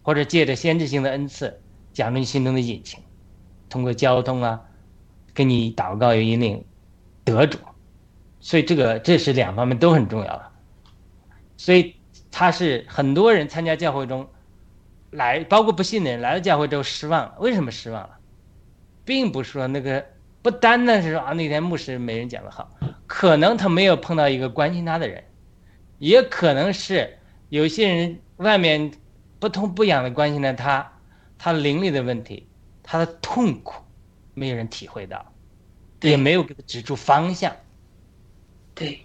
[0.00, 1.60] 或者借着先知性的恩赐
[1.92, 3.02] 讲出你心中的隐情，
[3.68, 4.62] 通过交通啊，
[5.34, 6.64] 跟你祷告有引领
[7.24, 7.58] 得主，
[8.40, 10.50] 所以这个这是两方面都很重要的，
[11.58, 11.94] 所以。
[12.36, 14.28] 他是很多人参加教会中
[15.12, 17.36] 来，包括不信的人来了教会之后失望了。
[17.38, 18.18] 为什么失望了？
[19.04, 20.04] 并不是说那个
[20.42, 22.68] 不单单是说啊那天牧师没人讲的好，
[23.06, 25.22] 可能他没有碰到一个关心他的人，
[26.00, 27.18] 也可能是
[27.50, 28.90] 有些人外面
[29.38, 30.92] 不痛不痒的关心了他，
[31.38, 32.48] 他灵里的问题，
[32.82, 33.80] 他的痛苦，
[34.34, 35.32] 没有人体会到，
[36.00, 37.54] 也没有给他指出方向。
[38.74, 39.03] 对。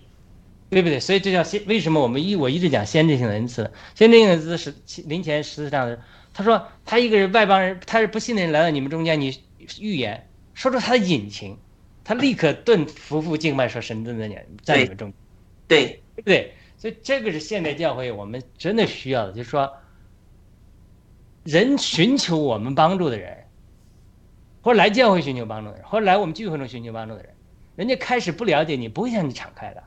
[0.70, 1.00] 对不对？
[1.00, 1.66] 所以这叫先。
[1.66, 3.72] 为什么我们一我一直讲先知性的恩赐？
[3.96, 4.74] 先知性的恩赐是
[5.08, 6.00] 临前实际上的。
[6.32, 9.38] 他说他一个人外邦人，他是不信的人来到你们中间，你
[9.80, 11.58] 预言说出他的隐情，
[12.04, 14.28] 他立刻顿服服敬拜，说神在那
[14.64, 15.12] 在你们中，
[15.68, 16.54] 对对不对？
[16.78, 19.70] 所以这个是现代教会我们真的需要的，就是说，
[21.44, 23.46] 人寻求我们帮助的人，
[24.62, 27.34] 或者来教会寻求帮助的人，或者来我们聚会中寻求帮助的人，
[27.76, 29.84] 人家开始不了解你，不会向你敞开的。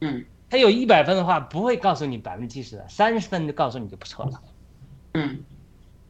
[0.00, 4.42] 嗯，他有一百分的话，不会告诉你百分之七十的，三十分就告诉你就不错了。
[5.14, 5.42] 嗯，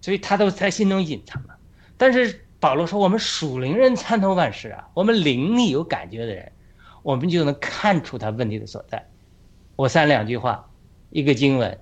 [0.01, 1.57] 所以他都在心中隐藏了。
[1.97, 6.51] 但是保罗说，我们属灵人参透万事啊，我们灵里有感觉的人，
[7.03, 9.07] 我们就能看出他问题的所在。
[9.77, 10.69] 我三两句话，
[11.11, 11.79] 一个经文，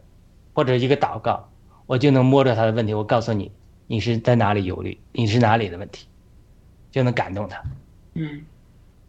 [0.53, 1.51] 或者一个祷告，
[1.87, 2.93] 我就能摸着他的问题。
[2.93, 3.51] 我告诉你，
[3.87, 6.07] 你是在哪里忧虑，你是哪里的问题，
[6.91, 7.63] 就能感动他。
[8.15, 8.45] 嗯。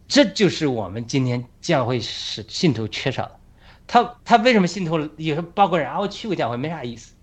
[0.08, 3.40] 这就是我们今天教会是信徒缺少的，
[3.86, 7.14] 他他为什么信徒有时候包括人啊，我去过教会没啥意思，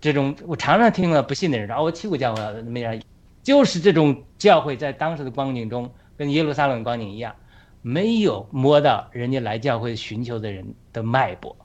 [0.00, 3.06] 这种我常常听了不信的人说啊，我去过教会没啥意思，
[3.42, 7.34] 就是这种教会在当时的光景中跟耶路撒冷光景一样，
[7.80, 11.56] 没有摸到人家来教会寻求的人的脉搏，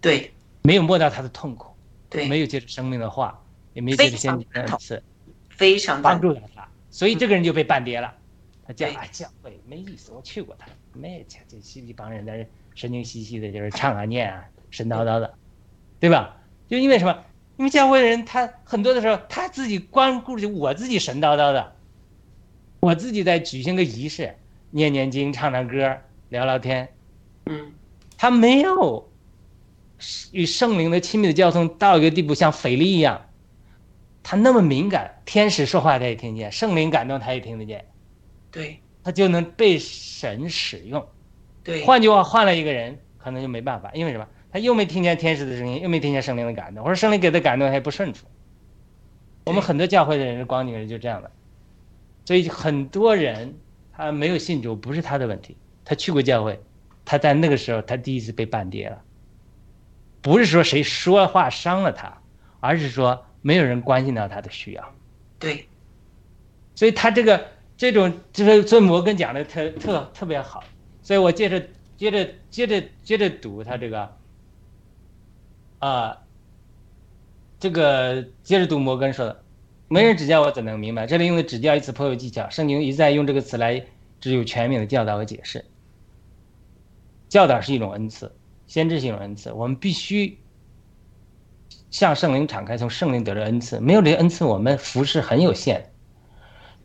[0.00, 0.32] 对，
[0.62, 1.72] 没有摸到他的痛苦，
[2.10, 3.40] 对，没有接触生命的话，
[3.72, 5.02] 也没有接触先知的恩赐，
[5.48, 8.12] 非常帮助了他，所以这个人就被半跌了。
[8.66, 15.34] 他讲啊，教会没意思，我去过他，没这这一帮人在神经兮兮的，就是唱啊念啊，神叨叨的，
[16.00, 16.36] 对吧？
[16.68, 17.24] 就因为什么？
[17.58, 21.72] 因为教会的人他很多的时候他自己光顾着我自己神叨叨的，
[22.80, 24.34] 我自己在举行个仪式，
[24.70, 25.96] 念念经，唱唱歌，
[26.28, 26.92] 聊聊天，
[27.46, 27.72] 嗯，
[28.18, 29.08] 他没有
[30.32, 33.26] 与圣灵的亲密的交通到一个地步，像腓力一样，
[34.22, 37.86] 他那么敏感，天使说话他也听见，圣灵感动他也听得见。
[38.56, 41.06] 对，他就能被神使用。
[41.62, 44.26] 对，换句话，换了一个人，可能就没办法，因为什么？
[44.50, 48.26] 他又没听见天使的声音，又没听见圣灵的感动，或者圣灵给的感动还不顺服。
[49.44, 51.30] 我们很多教会的人光景人就这样的，
[52.24, 53.58] 所以很多人
[53.92, 55.54] 他没有信主，不是他的问题。
[55.84, 56.58] 他去过教会，
[57.04, 59.02] 他在那个时候他第一次被绊跌了，
[60.22, 62.22] 不是说谁说话伤了他，
[62.60, 64.94] 而是说没有人关心到他的需要。
[65.38, 65.68] 对，
[66.74, 67.54] 所以他这个。
[67.76, 70.64] 这种就是这摩根讲的特特特别好，
[71.02, 71.62] 所以我接着
[71.96, 74.16] 接着接着接着读他这个，
[75.80, 76.22] 啊，
[77.60, 79.44] 这个接着读摩根说的，
[79.88, 81.06] 没人指教我怎能明白？
[81.06, 83.84] 这里用的指教一词颇有技巧，圣经一再用这个词来
[84.20, 85.64] 只有全面的教导和解释。
[87.28, 88.34] 教导是一种恩赐，
[88.66, 90.38] 先知是一种恩赐，我们必须
[91.90, 93.80] 向圣灵敞开，从圣灵得着恩赐。
[93.80, 95.92] 没有这恩赐，我们服侍很有限。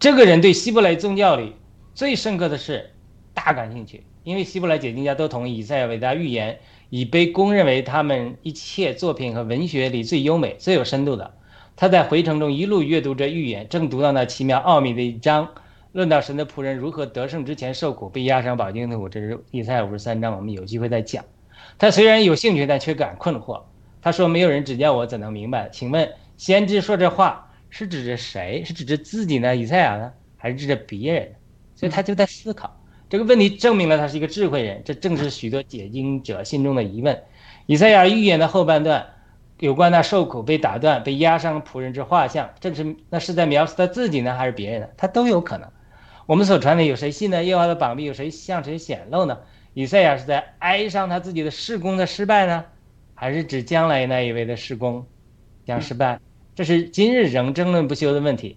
[0.02, 1.54] 这个人对希伯来宗教里
[1.94, 2.90] 最深刻的是
[3.36, 6.58] 大感兴趣，因为希伯来解经家都同意以赛亚伟大预言
[6.90, 11.36] 已被公认为他们一切作品和文学里最优美、最有深度的。
[11.76, 15.48] 他在回程中一路阅读着预言，正读到那奇妙奥秘的一章，
[15.92, 19.08] 论到神的仆人如何得胜之前受苦，被压上宝经的苦。
[19.08, 21.24] 这是以赛亚五十三章，我们有机会再讲。
[21.78, 23.62] 他虽然有兴趣，但却感困惑。
[24.02, 28.64] 他说：“没有人指教我，怎能明白？”请问，先知说这话是指着谁？
[28.64, 29.56] 是指着自己呢？
[29.56, 30.14] 以赛亚呢？
[30.38, 31.34] 还是指着别人？
[31.76, 34.84] 所以他就在思考这个问题，证明了他是一个智慧人。
[34.86, 37.20] 这正是许多解经者心中的疑问。
[37.66, 39.08] 以赛亚预言的后半段。
[39.60, 44.88] 有关那受苦、被打断、被压伤仆人之画像，正是那是在描述他自己呢，还是别人呢？
[44.98, 45.70] 他都有可能。
[46.26, 47.44] 我们所传的有谁信呢？
[47.44, 49.38] 耶和华的膀臂有谁向谁显露呢？
[49.76, 52.66] 以赛亚是在哀伤他自己的事工的失败呢，
[53.14, 55.06] 还是指将来那一位的事工
[55.64, 56.20] 将失败？
[56.62, 58.56] 这是今日仍争论不休的问题。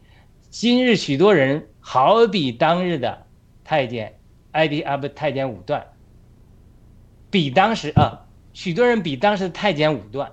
[0.50, 3.24] 今日许多人好比当日的
[3.64, 4.16] 太监
[4.52, 5.86] 埃迪阿不太监武断，
[7.30, 10.32] 比当时啊，许多人比当时的太监武断。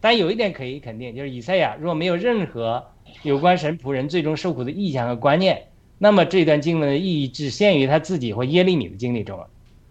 [0.00, 2.86] 但有一点可以肯定，就是以赛亚若没有任何
[3.22, 5.64] 有关神仆人最终受苦的意向和观念，
[5.98, 9.50] 那么这段经文的意义只限于他自己或耶利米的经历中了。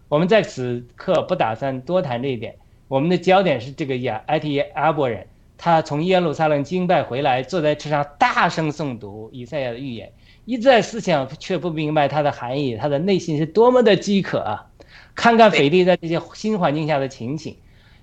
[0.09, 2.55] 我们在此刻不打算多谈这一点，
[2.87, 5.27] 我们的焦点是这个亚埃提阿伯人，
[5.63, 10.11] 他从耶路撒冷经拜回来，坐在车上大声诵读以赛亚的预言，
[10.45, 14.65] 一再思想却不明白它的含义，他的内心是多么的饥渴啊！
[15.13, 17.55] 看看腓力在这些新环境下的情景。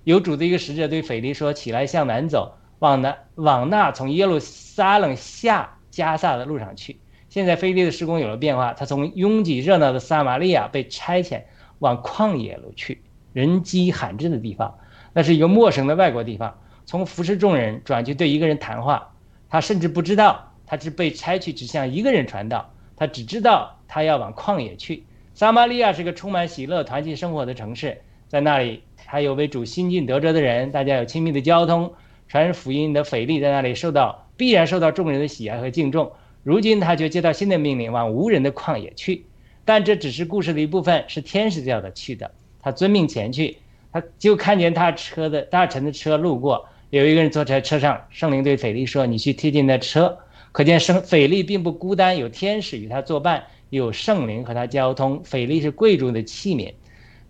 [0.04, 11.42] 有主的一个使者对腓力说：“起来，向南走，往南往那从耶路撒冷下加萨的路上去。”现在菲利的施工有了变化，他从拥挤热闹的撒玛利亚被差遣
[11.80, 13.02] 往旷野路去，
[13.32, 14.78] 人迹罕至的地方。
[15.12, 16.56] 那是一个陌生的外国地方。
[16.88, 19.12] 从服侍众人转去对一个人谈话，
[19.50, 25.04] 他甚至不知道他是被差去只向一个人传道，他只知道他要往旷野去。
[25.34, 28.82] 撒玛利亚是个充满喜乐、团结生活的城市，在那里。
[29.04, 31.92] 还有为主新进得着的人，大家有亲密的交通，
[32.26, 36.10] 传福音的腓力在那里受到必然受到众人的喜爱和敬重。
[36.42, 39.26] 如今他却接到新的命令，往无人的旷野去。
[39.66, 42.30] 但这只是故事的一部分，是天使叫他去的。
[42.62, 43.58] 他遵命前去，
[43.92, 48.06] 他就看见他车的大臣的车路过，有一个人坐在车上。
[48.10, 50.18] 圣灵对腓力说：“你去贴近那车。”
[50.52, 55.22] 可见圣腓力并不孤单，有天使与他作伴，有圣灵和他交通。
[55.22, 56.72] 腓力是贵重的器皿。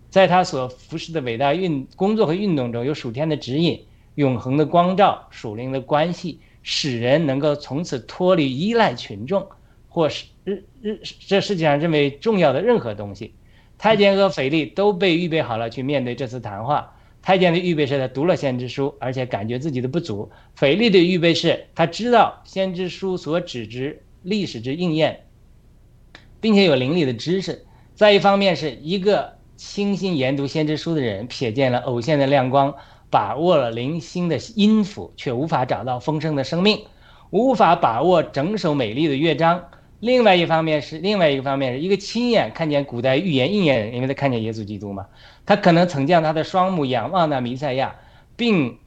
[0.09, 3.85] 在他所服侍的伟大运工作和运动中，有属天的指引、
[4.15, 9.45] 永恒的光照、属灵的关系，使人能够从此脱离依赖群众，
[9.89, 13.33] 或是日日这世界上认为重要的任何东西。
[13.77, 16.95] 太监和腓力都被预备好了去面对这次谈话。
[17.21, 25.25] 太监的预备是他读了先知书，而且感觉自己的不足；腓力的预备是他知道先知书所指之历史之应验，
[26.39, 27.65] 并且有灵力的知识。
[27.95, 29.39] 再一方面是一个。
[29.61, 32.73] 清心研读先知书的人，瞥见了偶现的亮光，
[33.09, 36.85] 把握了零星的音符，却无法找到丰盛的生命，
[37.29, 39.65] 无法把握整首美丽的乐章。
[39.99, 45.07] 另外一方面是，另外一个方面是一个亲眼看见古代预言应验，因为他看见耶稣基督嘛，
[45.49, 47.95] 他可能曾将他的双目仰望那弥赛亚，
[48.35, 48.77] 并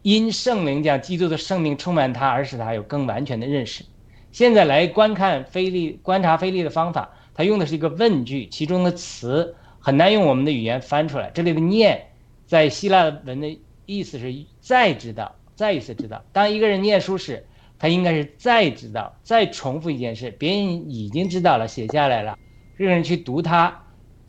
[0.00, 3.84] 因圣灵将基督的生命充满他，而使他有更完全的认识。
[4.32, 9.54] 现在来观看菲利观察菲利的方法，他用的是一个问句，其中的词。
[9.78, 11.30] 很难用我们的语言翻出来。
[11.34, 12.02] 这里的“念”
[12.48, 16.24] 在希腊文的意思是再知道，再一次知道。
[16.32, 17.44] 当一个人念书时，
[17.78, 22.38] 他应该是再知道，再重复一件事，别人已经知道了，写下来了，
[22.78, 23.83] 这个人去读它，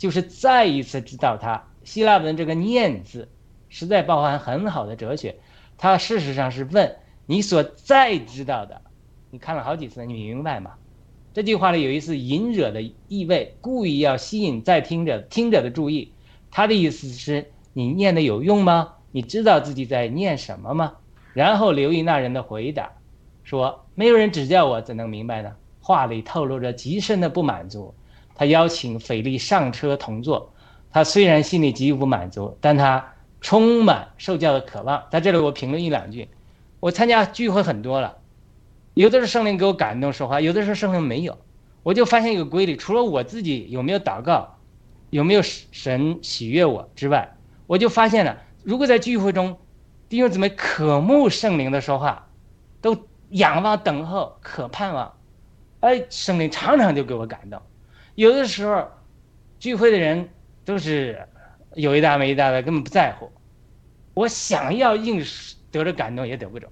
[0.06, 1.64] 就是再一次知道它。
[1.84, 3.28] 希腊文这个“念”字，
[3.70, 5.38] 实在包含很好的哲学。
[5.80, 8.84] 它事实上是问你所再知道的，
[9.32, 10.74] 你看了好几次，你明白吗？
[11.34, 16.12] 这句话里有一次隐惹的意味，故意要吸引在听者听者的注意。
[16.52, 18.94] 他的意思是：你念的有用吗？
[19.12, 20.98] 你知道自己在念什么吗？
[21.34, 22.92] 然后留意那人的回答，
[23.44, 27.96] 说：“没有人指教我，怎能明白呢？”话里透露着极深的不满足。
[28.36, 30.54] 他邀请斐利上车同坐。
[30.92, 35.04] 他虽然心里极不满足，但他充满受教的渴望。
[35.12, 36.30] 在这里，我评论一两句：
[36.80, 38.18] 我参加聚会很多了。
[38.94, 41.38] 有的时候圣灵给我感动说话，有的时候圣灵没有，
[41.84, 44.56] 我就发现一个规律：除了我自己有没有祷告，
[45.10, 47.36] 有没有神喜悦我之外，
[47.68, 49.58] 我就发现了，如果在聚会中
[50.08, 52.30] 弟兄姊妹渴慕圣灵的说话，
[52.80, 52.96] 都
[53.32, 55.12] 仰望等候，可盼望。
[55.82, 57.62] 哎，圣灵常常就给我感动。
[58.16, 58.90] 有的时候，
[59.60, 60.28] 聚会的人
[60.64, 61.28] 都是
[61.74, 63.30] 有一搭没一搭的，根本不在乎。
[64.14, 65.24] 我想要硬
[65.72, 66.68] 得着感动，也得不着。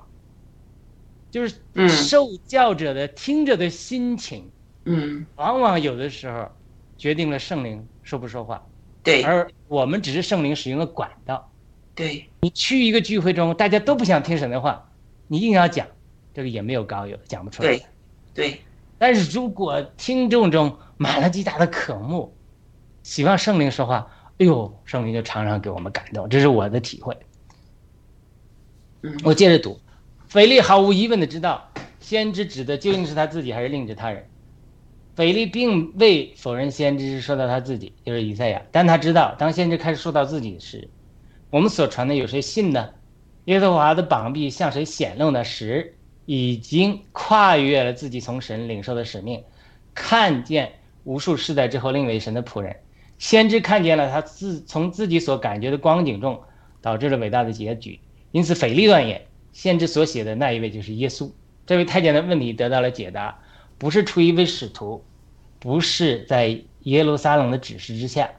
[1.29, 1.55] 就是
[1.89, 4.49] 受教者的、听者的心情，
[4.85, 6.49] 嗯，往往有的时候
[6.97, 8.65] 决定了圣灵说不说话。
[9.01, 11.51] 对，而我们只是圣灵使用的管道。
[11.95, 14.89] 对，你去一个聚会中，大家都不想听神的话，
[15.27, 15.85] 你硬要讲，
[16.33, 17.69] 这个也没有高有，讲不出来。
[17.69, 17.85] 对，
[18.33, 18.61] 对。
[18.97, 22.35] 但是如果听众中满了极大的渴慕，
[23.03, 27.17] 希望圣灵说话，哎呦，圣灵就常常给我们感动，这是我的体会。
[29.01, 29.79] 嗯，我接着读，
[30.27, 31.69] 腓力毫无疑问的知道，
[31.99, 34.25] 先知指的究竟是他自己还是另指他人。
[35.15, 40.89] 腓力并未否认先知是说到他自己，就是以赛亚，但他知道，当先知开始说到自己时，
[41.49, 42.89] 我们所传的有谁信呢？
[43.45, 45.43] 耶和华的膀臂向谁显露呢？
[45.43, 45.97] 时。
[46.26, 49.43] 已经跨越了自己从神领受的使命，
[49.93, 52.76] 看见无数世代之后另为神的仆人，
[53.17, 56.41] 先知看见了他自从自己所感觉的光景中
[56.82, 57.99] 导致了伟大的结局，
[58.32, 61.30] 因此腓力断言，先知所写的那一位就是耶稣。
[61.65, 63.39] 这位太监的问题得到了解答，
[63.78, 65.03] 不是出于一位使徒，
[65.59, 68.32] 不是在耶路撒冷的指示之下，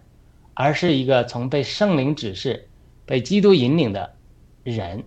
[0.55, 2.69] 而是一个从被圣灵指示、
[3.07, 4.15] 被基督引领的
[4.63, 5.05] 人，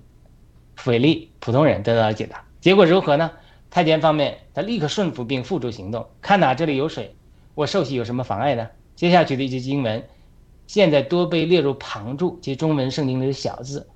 [0.75, 2.46] 腓力普通人得到了解答。
[2.67, 3.31] 结果如何呢？
[3.69, 6.05] 太监方面，他立刻顺服并付诸行动。
[6.19, 7.15] 看哪，这里有水，
[7.55, 8.67] 我受洗有什么妨碍呢？
[8.93, 10.05] 接下去的一句经文，
[10.67, 13.87] 现在多被列入旁注，即中文圣经里的小字。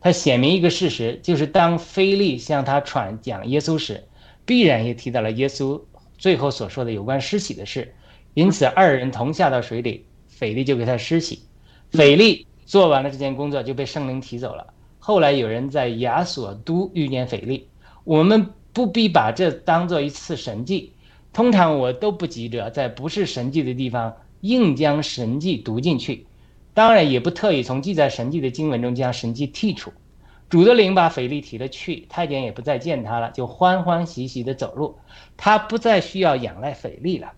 [0.00, 4.04] 它显明一个事实，就是当菲利向他传讲耶稣时，
[4.44, 5.82] 必然也提到了耶稣
[6.16, 7.92] 最后所说的有关施洗的事。
[8.34, 11.42] 因此，二人同下到水里，腓力就给他施洗。
[11.90, 14.72] 腓力做完了这件工作，就被圣灵提走了。
[15.00, 17.66] 后来有人在亚索都遇见腓力。
[18.10, 20.92] 我们不必把这当做一次神迹，
[21.32, 26.26] 通常我都不急着在不是神迹的地方硬将神迹读进去，
[26.74, 29.92] 当然也不特意从记载神迹的经文中将神迹剔除。
[30.48, 34.98] 主的灵把腓力提了去，太监也不再见他了，就欢欢喜喜的走路。
[35.36, 37.30] 他不再需要仰赖腓力了。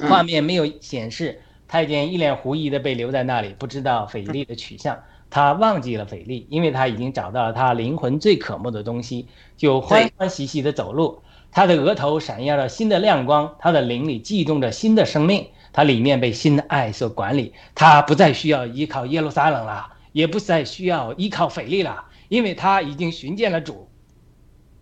[0.00, 4.98] 画面没有显示太监一脸狐疑的被留在那里，不知道腓力的取向。
[5.30, 11.22] 他忘记了腓力，因为他已经找到了他灵魂最渴慕的东西，就欢欢喜喜地走路。
[11.52, 17.54] 他的额头闪耀着新的亮光，他的灵里悸动着新的生命，他里面被新的爱所管理。
[17.74, 23.88] 他不再需要依靠耶路撒冷了，也不再需要依靠腓力了，因为他已经寻见了主。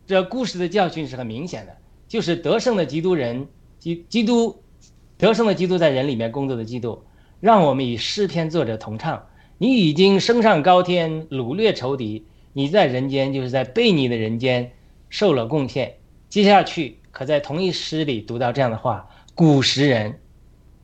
[0.07, 1.77] 这故事的教训是很明显的，
[2.07, 3.47] 就是得胜的基督人，
[3.79, 4.63] 基基督，
[5.19, 7.03] 得胜的基督在人里面工作的基督，
[7.41, 9.23] 让我们与诗篇作者同唱。
[9.59, 14.71] 你已经升上高天，掳掠仇敌；你在人间，就是在被你的人间
[15.11, 15.97] 受了贡献。
[16.29, 20.21] 接下去，可在同一诗里读到这样的话：古时人，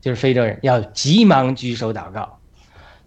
[0.01, 2.37] 就是非洲人，要急忙举手祷告，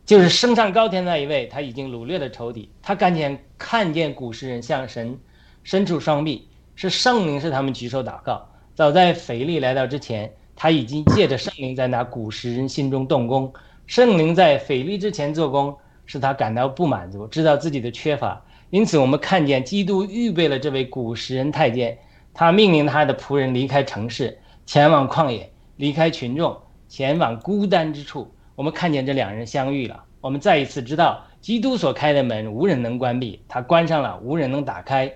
[0.07, 2.71] 就是升上高天那一位，他已经掳掠了仇敌。
[2.81, 5.19] 他看见看见古时人向神
[5.65, 8.49] 伸出双臂，是圣灵是他们举手祷告。
[8.75, 13.53] 早在腓力来到之前，他已经借着圣灵在那古时人心中动工。
[13.89, 15.75] 圣灵在腓力之前做工，
[16.05, 18.45] 使他感到不满足，知道自己的缺乏。
[18.69, 21.97] 因此，我们看见基督预备了这位古时人太监，
[22.35, 26.55] 他命令他的仆人离开城市，前往旷野，离开群众，
[26.87, 28.31] 前往孤单之处。
[28.57, 30.05] 我们看见这两人相遇了。
[30.21, 35.11] 我们再一次知道，基督所开的门无人能关闭，他关上了无人能打开。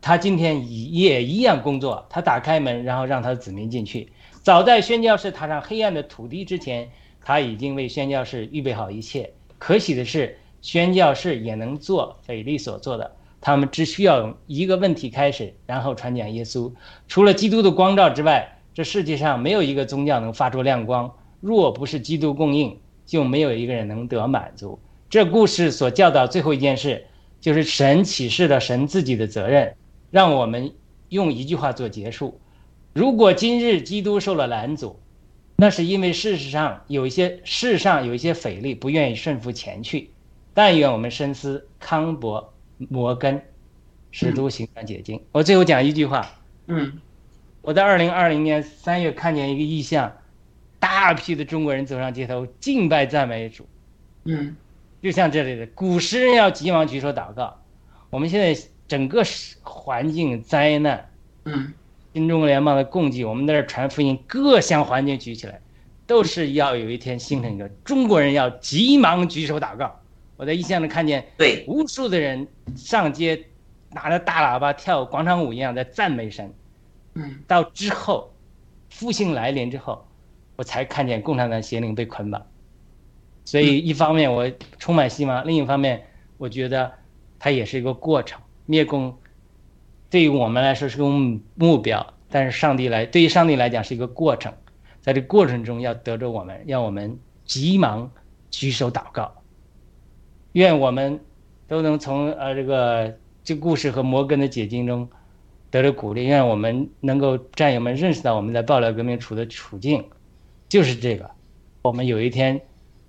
[0.00, 4.12] 他今天也一样工作，他打开门，然后让他的子民进去。
[4.44, 6.88] 早在宣教士踏上黑暗的土地之前。
[7.26, 9.28] 他已经为宣教士预备好一切。
[9.58, 13.16] 可喜的是，宣教士也能做腓力所做的。
[13.40, 16.70] 他们只需要用一个问题开始，然后传讲耶稣。
[17.08, 21.12] 除了基督的光照之外，这世界上没有一个宗教能发出亮光。
[21.40, 24.78] 若不是基督供应，就没有一个人能得满足。
[25.10, 27.04] 这故事所教导最后一件事，
[27.40, 29.74] 就是神启示了神自己的责任。
[30.12, 30.72] 让我们
[31.08, 32.40] 用一句话做结束：
[32.92, 35.00] 如果今日基督受了拦阻。
[35.58, 40.10] 那是因为事实上有一些世上有一些匪力不愿意顺服前去，
[40.52, 43.42] 但愿我们深思康伯摩根
[44.10, 45.18] 使徒行传解经。
[45.32, 46.30] 我最后讲一句话，
[46.66, 47.00] 嗯，
[47.62, 50.12] 我在二零二零年三月看见一个意象，
[50.78, 53.66] 大批的中国人走上街头敬拜赞美主，
[54.24, 54.54] 嗯，
[55.00, 57.58] 就像这里的古诗人要急忙举手祷告。
[58.10, 58.54] 我们现在
[58.86, 59.22] 整个
[59.62, 61.08] 环境灾难，
[61.44, 61.72] 嗯。
[62.16, 65.60] 新中国联邦的共济，我们在这传福音，各项环境举起来，
[66.06, 69.94] 都是要有一天形成一个中国人要急忙举手祷告。
[70.38, 73.44] 我在异象里看见，对无数的人上街，
[73.90, 76.50] 拿着大喇叭跳广场舞一样在赞美神。
[77.16, 78.32] 嗯，到之后
[78.88, 80.08] 复兴来临之后，
[80.56, 82.46] 我才看见共产党邪灵被捆绑。
[83.44, 86.06] 所以一方面我充满希望，另一方面
[86.38, 86.90] 我觉得
[87.38, 88.40] 它也是一个过程。
[88.64, 89.14] 灭共
[90.16, 91.04] 对于我们来说是个
[91.56, 94.50] 目标，但是上帝来对于上帝来讲是一个过程，
[95.02, 98.10] 在这过程中要得着我们，让我们急忙
[98.50, 99.30] 举手祷告。
[100.52, 101.20] 愿我们
[101.68, 103.14] 都能从呃这个
[103.44, 105.06] 这故事和摩根的解经中
[105.70, 110.02] 得着鼓励，愿我们能够战友们认识到我们在爆料革命处的处境
[110.66, 111.30] 就是这个。
[111.82, 112.58] 我们有一天，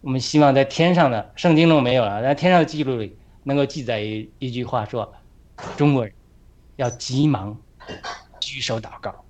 [0.02, 5.14] 我们希望在天上的圣经中没有了，在天上的记录里能够记载一一句话说。
[5.76, 6.14] 中国人
[6.78, 7.56] 要急忙
[8.40, 9.26] 举手祷告，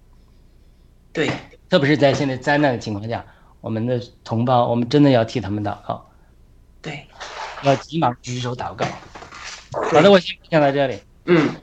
[1.11, 1.31] 对，
[1.69, 3.25] 特别是在现在灾难的情况下，
[3.59, 6.09] 我们的同胞，我们真的要替他们祷告，
[6.81, 7.07] 对，
[7.63, 8.85] 要急忙举手祷告。
[9.71, 10.99] 好的，我先分享到这里。
[11.25, 11.55] 嗯，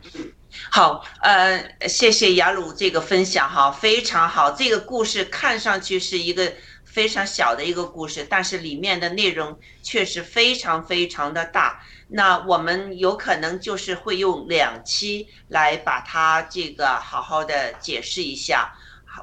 [0.70, 4.51] 好，呃，谢谢雅鲁这个分享哈，非常好。
[4.51, 6.53] 这个故事看上去是一个
[6.85, 11.82] 非常小的一个故事，但是里面的内容确实非常非常的大。
[12.16, 18.72] 那我们有可能就是会用两期来把它这个好好的解释一下。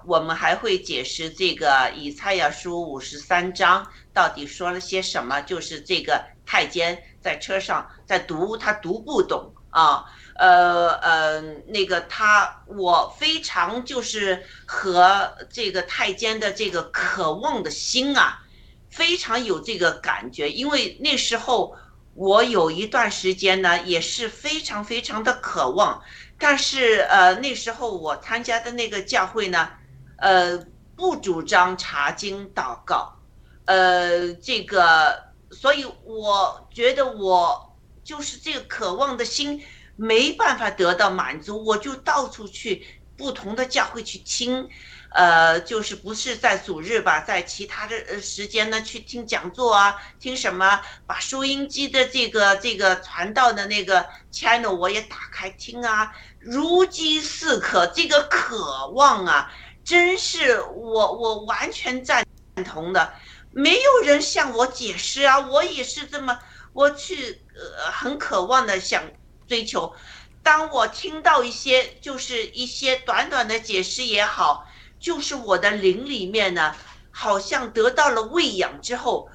[0.06, 10.04] 我们还会解释这个以赛亚书五十三章到底说了些什么，就是这个太监在车上在读，他读不懂啊。
[10.36, 18.42] 呃呃，那个他，我非常就是和这个太监的这个渴望的心啊，
[18.90, 21.74] 非常有这个感觉，因为那时候。
[22.14, 26.02] 我有一段时间呢，也是非常非常的渴望，
[26.38, 29.70] 但是呃那时候我参加的那个教会呢，
[30.18, 33.18] 呃不主张查经祷告，
[33.66, 39.64] 呃这个，所以我觉得我就是这个渴望的心
[39.96, 42.86] 没办法得到满足，我就到处去
[43.16, 44.68] 不同的教会去听。
[45.14, 50.82] 呃，就是不是在主日吧，在其他的呃时间呢，去听讲座啊，听什么？
[51.06, 59.52] 把收音机的这个这个传道的那个 channel 我也打开听啊，如饥似渴，这个渴望啊，
[59.84, 62.26] 真是我我完全赞
[62.64, 63.14] 同的。
[63.52, 66.40] 没有人向我解释啊，我也是这么，
[66.72, 69.04] 我去呃很渴望的想
[69.46, 69.94] 追求。
[70.42, 74.68] 当我听到一些就是一些短短的解释也好。
[75.02, 76.76] 就是我的灵里面呢，
[77.10, 79.28] 好像得到了喂养之后，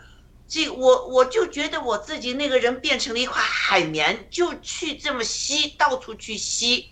[0.47, 6.89] 这我我就觉得我自己那个人变成了一块海绵，就去这么吸，到处去吸，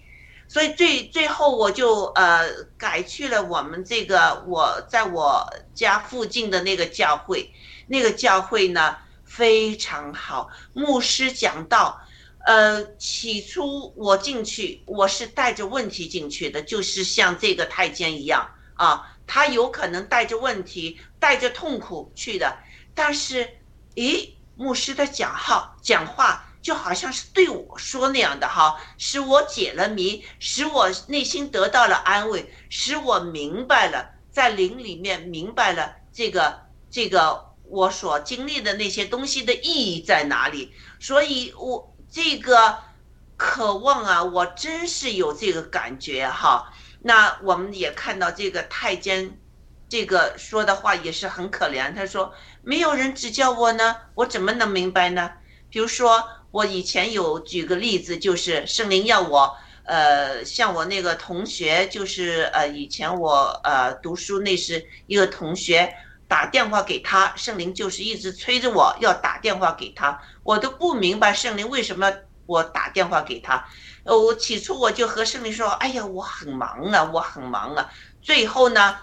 [0.48, 7.52] 所以最最后我就呃改去了我们这个我在我家附近的那个教会，
[7.86, 12.00] 那个教会呢非常好，牧师讲道，
[12.44, 18.50] 呃起初我进去我是带着问题进去的，就是像这个太监一样。
[18.74, 22.56] 啊，他有可能带着问题、带着痛苦去的，
[22.94, 23.48] 但是，
[23.94, 42.78] 咦，牧师的讲号、讲话就好像是对我说那样的哈，使我解了谜，使我内心得到了安慰，使我明白了，在灵里面明白了这个这个我所经历的那些东西的意义在哪里，所以我这个
[43.36, 46.72] 渴望啊，我真是有这个感觉哈。
[47.06, 49.38] 那我们也看到这个太监，
[49.90, 51.94] 这个说的话也是很可怜。
[51.94, 52.32] 他说
[52.64, 55.30] ：“没有人指教我呢，我怎么能明白呢？”
[55.68, 65.94] 比如说，我以前有举个例子，就是圣灵要我，呃，像我那个同学，就是呃，以前我呃读书那时一个同学
[66.26, 72.10] 打电话给他，圣灵就是一直催着我要打电话给他，我都不明白圣灵为什么
[72.46, 73.62] 我打电话给他。
[74.04, 77.90] 呃，我起初我就和圣灵说：“哎呀，我很忙啊，我很忙啊。”
[78.20, 78.98] 最后呢，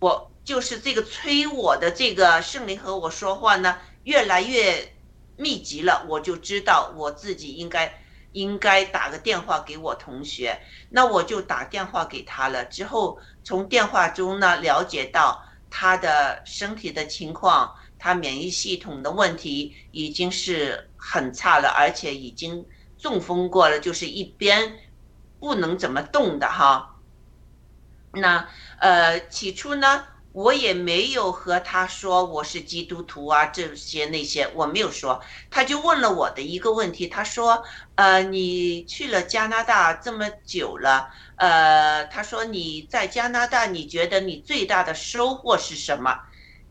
[0.00, 4.94] 我就是这个催我的这个圣灵和我说话呢，越来越
[5.36, 6.06] 密集了。
[6.08, 8.02] 我就知道我自己应该
[8.32, 10.58] 应该打个电话给我同学，
[10.88, 12.64] 那我就打电话给他了。
[12.64, 22.64] 之后从电话中呢了解到他的身体的情况，他免疫系统的问题已经是很差了，而且已经。
[23.04, 24.78] 中风过了，就是一边
[25.38, 26.96] 不能怎么动的哈。
[28.14, 28.48] 那
[28.78, 35.20] 呃，起初呢，我也没有和他说我是基督徒啊，这些那些我没有说。
[35.50, 37.62] 他就问了我的一个问题，他说
[37.96, 46.22] ：“呃，你去了加拿大这么久了，呃，他说你在加拿大，你觉得你最大的收获是什么？”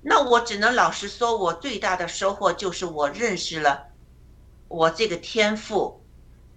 [0.01, 3.83] 那我只能老实说，我最大的收获就是我认识了
[4.67, 6.02] 我这个天赋。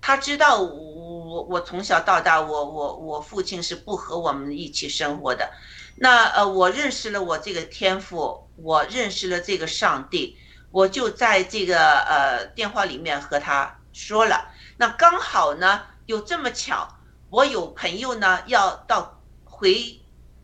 [0.00, 5.50] 他知道我我我从小到大，我我我父亲是不和我们一起生活的。
[5.96, 10.36] 那呃，我认识了我这个天赋，我认识了这个上帝，
[10.70, 14.48] 我就在这个呃电话里面和他说了。
[14.76, 16.86] 那刚好呢，有这么巧，
[17.30, 20.00] 我有朋友呢要到回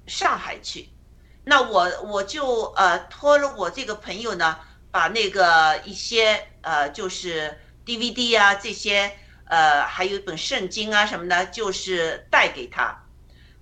[0.06, 0.88] 上海去，
[1.44, 4.58] 那我我就呃托了我这个朋友呢，
[4.90, 9.12] 把那个一些呃就是 DVD 啊这些
[9.52, 13.04] 呃还有一本圣经啊什么的，就是带给他。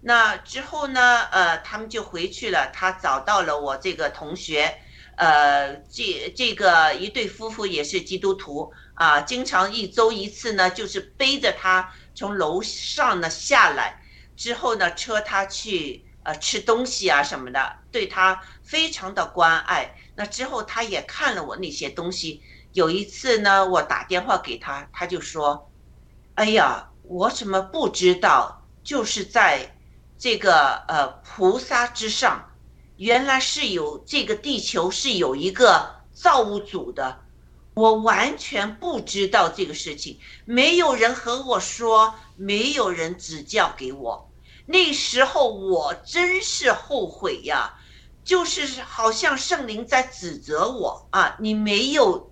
[0.03, 1.27] 那之后呢？
[1.33, 2.71] 呃，他们就回去了。
[2.73, 4.79] 他找到了我这个同学，
[5.17, 14.01] 呃，这这个一对夫妇也是基督徒啊，经常一周一次呢，就是背着他从楼上呢下来，
[14.37, 19.93] 之后呢，车他去呃吃东西啊什么的，对他非常的关爱。
[20.15, 22.41] 那之后他也看了我那些东西。
[22.73, 25.70] 有一次呢，我打电话给他，他就说
[26.41, 28.63] ：“哎呀，我怎么不知道？
[28.83, 29.77] 就是在。”
[30.23, 32.51] 这个呃，菩萨之上，
[32.97, 37.23] 原来是有这个地球是有一个造物主的，
[37.73, 44.31] 我完全不知道这个事情，没有人和我说，没有人指教给我，
[44.67, 47.79] 那时候我真是后悔呀，
[48.23, 52.31] 就是好像圣灵在指责我啊，你没有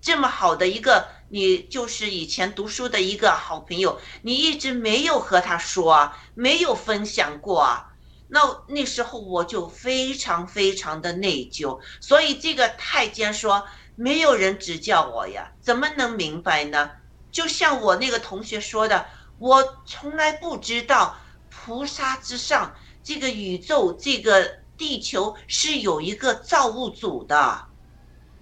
[0.00, 1.06] 这么好的一个。
[1.30, 7.84] 你就是以前读书的一个好朋友，你一直没有和他说，没有分享过啊。
[8.28, 16.90] 那那时候我就非常非常的内疚，所以这个太监说没有人指教我呀，怎么能明白呢？
[17.30, 19.06] 就像我那个同学说的，
[19.38, 21.16] 我从来不知道
[21.50, 27.66] 菩萨之上这个宇宙这个地球是有一个造物主的，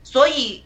[0.04, 0.62] 所以。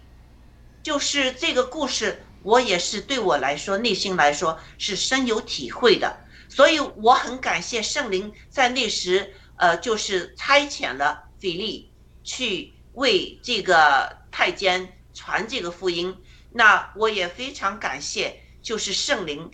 [0.82, 6.16] 就是这个故事，我也是对我来说，内心来说是深有体会的，
[6.48, 11.92] 所以我很感谢圣灵在那时，呃，就是差遣了腓力
[12.24, 16.16] 去为这个太监传这个福音。
[16.50, 19.50] 那我也非常感谢，就是圣灵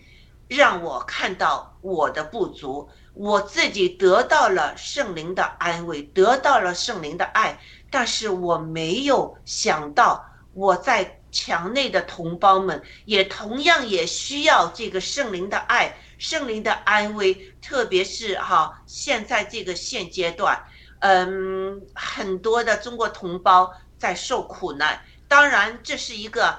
[0.47, 7.59] 让我看到我的不足，我自己得到了圣灵的安慰，得到了圣灵的爱，
[7.91, 11.16] 但是我没有想到我在。
[11.31, 20.63] 墙内的同胞们也同样也需要这个圣灵的爱、圣灵的安慰，特别是哈，现在这个现阶段，
[20.99, 25.03] 嗯，很多的中国同胞在受苦难。
[25.27, 26.57] 当然，这是一个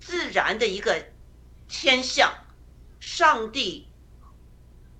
[0.00, 1.06] 自然的一个
[1.68, 2.32] 天象，
[2.98, 3.88] 上帝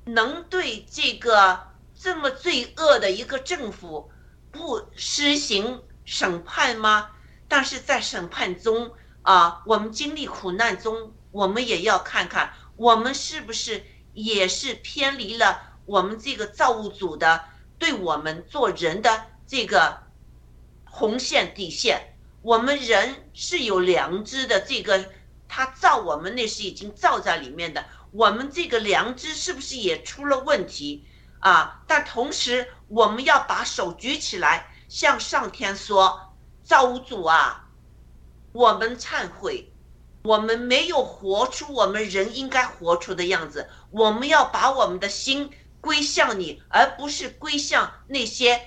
[0.05, 1.66] 能对这个
[1.98, 4.10] 这么罪恶的一个政府
[4.52, 7.10] 不施行审判吗？
[7.49, 8.93] 但是在审判中
[9.23, 17.45] 啊，我们经历苦难中，我们也要看看我们是不是也是偏离了我们这个造物主的
[17.79, 20.03] 对我们做人的这个
[20.85, 22.15] 红线底线。
[22.43, 25.11] 我们人是有良知的，这个
[25.49, 27.85] 他造我们那是已经造在里面的。
[28.12, 31.07] 我们这个良知是不是也出了问题
[31.41, 31.83] 啊？
[31.87, 36.28] 但同时，我们要把手举起来，向上天说。
[36.69, 37.66] 造物主啊，
[38.53, 39.73] 我们忏悔，
[40.23, 43.70] 我们没有活出我们人应该活出的样子。
[43.90, 45.51] 我们要把我们的心
[45.81, 48.61] 归向你，而不是归向那些，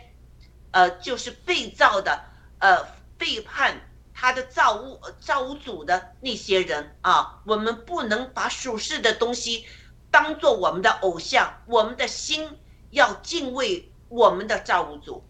[0.72, 2.26] 呃，就是被造的，
[2.58, 2.84] 呃，
[3.20, 3.80] 背叛
[4.16, 7.40] 他的造物造物主的那些人啊。
[7.46, 9.68] 我们不能把属世的东西
[10.10, 12.58] 当做我们的偶像，我们的心
[12.90, 15.24] 要敬畏我们的造物主。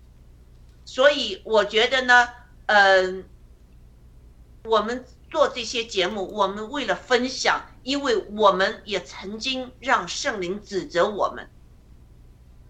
[0.85, 2.29] 所以我觉得呢。
[2.73, 3.25] 嗯，
[4.63, 11.49] 我们做这些节目，我们为了分享，因为我们也曾经让圣灵指责我们，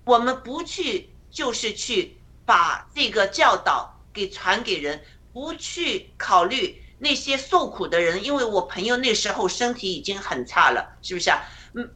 [0.03, 2.17] 我们不去就是去
[2.47, 5.03] 把这个教导给传给人，
[5.33, 11.43] 不去考虑那些受苦的人，因为我朋友那时候身体已经很差了，是不是啊？
[11.75, 11.93] 嗯，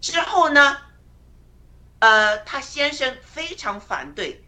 [0.00, 0.76] 之后呢，
[2.00, 4.42] 呃，他先生非常反对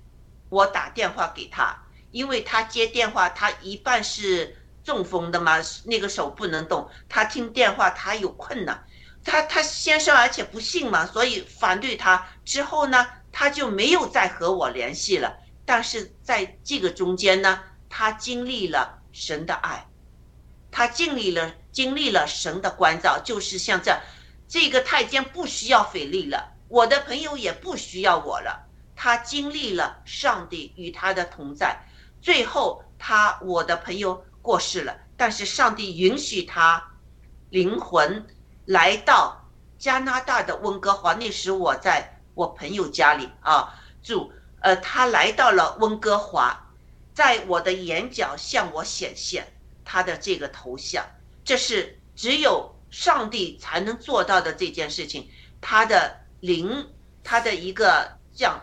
[0.48, 1.85] 我打电话给他。
[2.16, 8.82] 因为他接电话，他一半是中风的嘛，那个手不能动，他听电话他有困难，
[9.22, 12.26] 他他先生而且不信嘛，所以反对他。
[12.42, 15.36] 之后呢，他就没有再和我联系了。
[15.66, 17.60] 但是在这个中间呢，
[17.90, 19.86] 他经历了神的爱，
[20.70, 23.94] 他经历了经历了神的关照，就是像这，
[24.48, 28.64] 这个太监不需要费力了，我的朋友也不需要我了，
[28.94, 31.78] 他经历了上帝与他的同在。
[32.26, 36.84] 最后，他我的朋友过世了，但是上帝允许他
[37.50, 38.26] 灵魂
[38.64, 39.48] 来到
[39.78, 41.14] 加拿大的温哥华。
[41.14, 43.72] 那时我在我朋友家里啊
[44.02, 46.68] 住，呃，他来到了温哥华，
[47.14, 49.46] 在我的眼角向我显现
[49.84, 51.06] 他的这个头像，
[51.44, 55.30] 这是只有上帝才能做到的这件事情。
[55.60, 56.92] 他的灵，
[57.22, 58.60] 他的一个降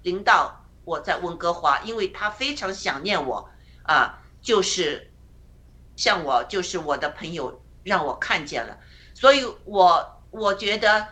[0.00, 3.48] 临到我在温哥华，因为他非常想念我
[3.84, 5.12] 啊，就是
[5.96, 8.78] 像我，就是我的朋友让我看见了，
[9.14, 11.06] 所以我我觉得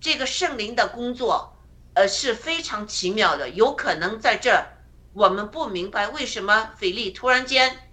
[0.00, 1.56] 这个圣灵的工作，
[1.94, 3.48] 呃是非常奇妙的。
[3.50, 4.66] 有可能在这儿
[5.12, 7.90] 我们不明白为什么菲利突然间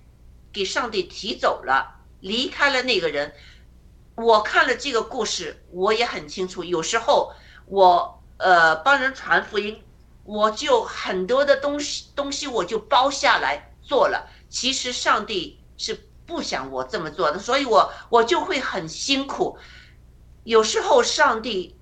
[0.51, 3.33] 给上帝提走了，离开了那个人。
[4.15, 6.63] 我看了这个故事，我也很清楚。
[6.63, 7.33] 有时候
[7.67, 9.81] 我呃帮人传福音，
[10.29, 14.29] 我就很多的东西东西我就包下来做了。
[14.47, 19.57] 其实上帝是不想我这么做的，所以我我就会很辛苦。
[20.43, 21.75] 有时候上帝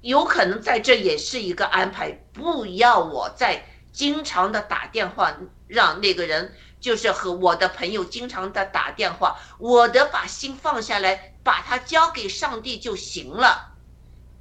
[0.00, 5.36] 有可能在这也是一个安排，不要我再经常的打电话
[5.68, 6.52] 让那个人。
[6.80, 13.74] 就是和我的朋友经常的打电话，我的把心放下来，把它交给上帝就行了。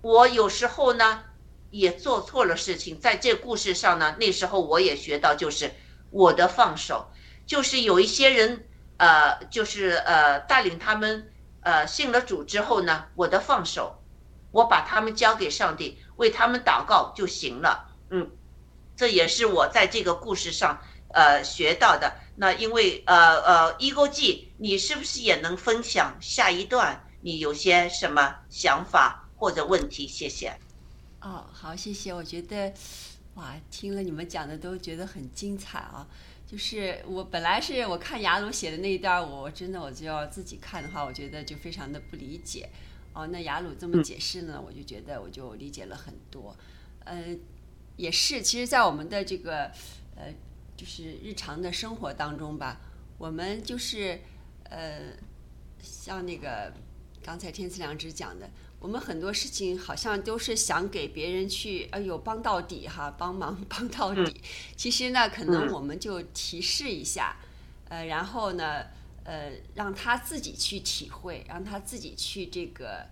[0.01, 1.25] 我有时候呢
[1.71, 5.71] 也做错了事情，在这故事上呢，那时候我也学到，就是
[6.09, 7.07] 我的放手，
[7.45, 8.67] 就是有一些人，
[8.97, 11.31] 呃，就是呃带领他们，
[11.61, 14.01] 呃信了主之后呢，我的放手，
[14.51, 17.87] 我把他们交给上帝，为他们祷告就行了。
[18.09, 18.31] 嗯，
[18.95, 20.81] 这也是我在这个故事上
[21.13, 22.13] 呃学到的。
[22.35, 27.05] 那因为呃呃，一勾记，你是不是也能分享下一段？
[27.21, 30.07] 你有些什么想法或者问题？
[30.07, 30.57] 谢谢。
[31.21, 32.13] 哦，好，谢谢。
[32.13, 32.73] 我觉得，
[33.35, 36.07] 哇，听了你们讲的都觉得很精彩啊。
[36.47, 42.69] 就是我本来是我看雅鲁写的那一段，我真的我就要自己看的话，我觉得就非常的不理解。
[43.13, 46.55] 哦，那雅鲁这么解释呢，我就觉得我就理解了很多。
[47.05, 47.35] 呃，
[47.97, 49.71] 也是，其实，在我们的这个
[50.15, 50.33] 呃。
[50.79, 52.79] 就是日常的生活当中吧，
[53.17, 54.17] 我们就是
[54.63, 55.11] 呃，
[55.81, 56.71] 像那个
[57.21, 58.49] 刚才天赐良知讲的，
[58.79, 64.41] 我们很多事情好像都是想给别人去，哎呦帮到底哈，帮忙 帮到底。
[64.75, 67.37] 其实呢，可能我们就提示一下，
[67.89, 68.85] 呃，然后呢，
[69.23, 73.05] 呃，让他自己去体会，让他自己去这个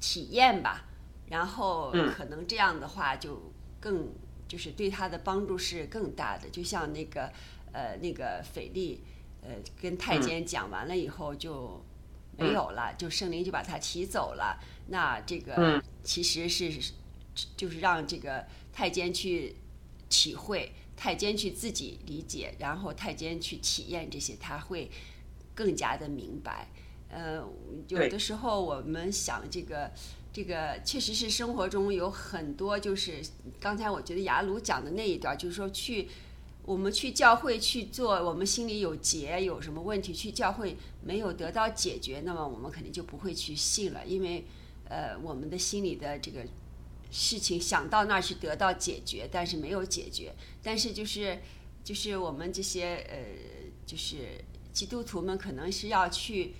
[0.00, 0.86] 体验吧。
[1.28, 4.08] 然后可能这样的话就更。
[4.50, 7.32] 就是对他的帮助是更大的，就像那个，
[7.72, 9.00] 呃，那个斐利，
[9.42, 11.80] 呃，跟太监讲完了以后就
[12.36, 14.58] 没有了，就圣灵就把他提走了。
[14.90, 16.92] 那这个其实是
[17.56, 19.56] 就是让这个太监去
[20.08, 24.90] 体会，太监去自己理解，然后太监去体验这些，他会
[25.54, 26.68] 更加的明白。
[27.08, 27.42] 呃，
[27.88, 29.90] 有的时候我们想这个。
[30.32, 33.20] 这个确实是生活中有很多，就是
[33.58, 36.08] 刚才我觉得雅鲁讲的那一段，就是说去
[36.64, 44.44] 我们去教会去做，我们心里有结，有什么问题去教会没有得到解决，那么我们肯定就不会去信了，因为
[44.90, 46.44] 呃我们的心里的这个
[47.10, 51.38] 事情想到那儿去得到解决，但是没有解决，但是就是
[51.82, 53.16] 就是我们这些呃
[53.86, 54.18] 就是
[54.74, 56.52] 基督徒们可能是要去。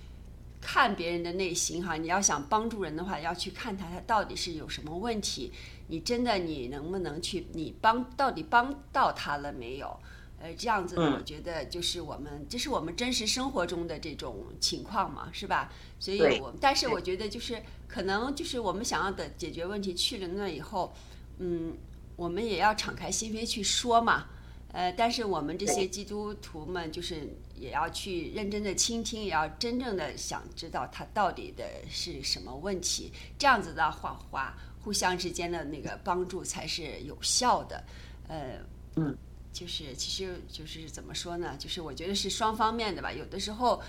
[0.63, 5.51] 看别人的内心哈，你要想帮助人的话，要去看他他到底是有什么问题。
[5.87, 7.47] 你真的你能不能去？
[7.53, 9.99] 你帮到底帮到他了没有？
[10.41, 15.71] 呃，这样子呢，我觉得就是我们这是我们真实生活中的这种情况嘛，是吧？
[15.99, 20.93] 所以我但是我觉得就是可能就是我们想要的解决问题去了那以后，
[21.37, 21.77] 嗯，
[22.15, 24.27] 我们也要敞开心扉去说嘛。
[24.73, 33.11] 呃，但是我们这些基督徒们，就是也要去认真的倾听，也要真正的想知道他到底的是什么问题。
[33.37, 37.83] 这样子的话，话互相之间的那个帮助才是有效的。
[38.29, 38.59] 呃，
[38.95, 39.13] 嗯，
[39.53, 41.55] 就是其实就是怎么说呢？
[41.57, 43.11] 就是我觉得是双方面的吧。
[43.11, 43.81] 有的时候，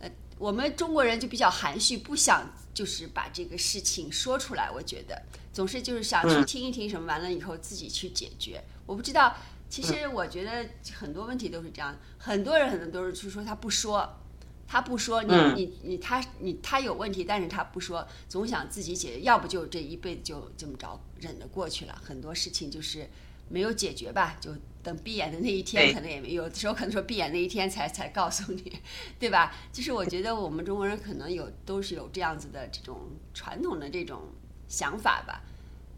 [0.00, 4.70] 呃，我们中国人就比较含蓄，不想就是把这个事情说出来。
[4.70, 5.22] 我觉得
[5.52, 8.62] 总是就是想去听一听什么，完了以后自己去解决。
[8.86, 9.36] 我不知道。
[9.66, 14.20] 其实我觉得很多问题都是这样，很多人很多都是就说他不说，
[14.68, 22.02] 他不说，你你你他你他有问题，但是他不说，总想自己解决，要不就这一辈子就这么着忍着过去了。
[22.04, 23.08] 很多事情就是
[23.48, 24.50] 没有解决吧，就
[24.82, 28.80] 等闭眼的那一天，可能也没有的时候可能说闭眼那一天才才告诉你，
[29.18, 29.54] 对吧？
[29.72, 33.00] 就是我觉得我们中国人可能有都是有这样子的这种
[33.32, 34.22] 传统的这种
[34.68, 35.42] 想法吧，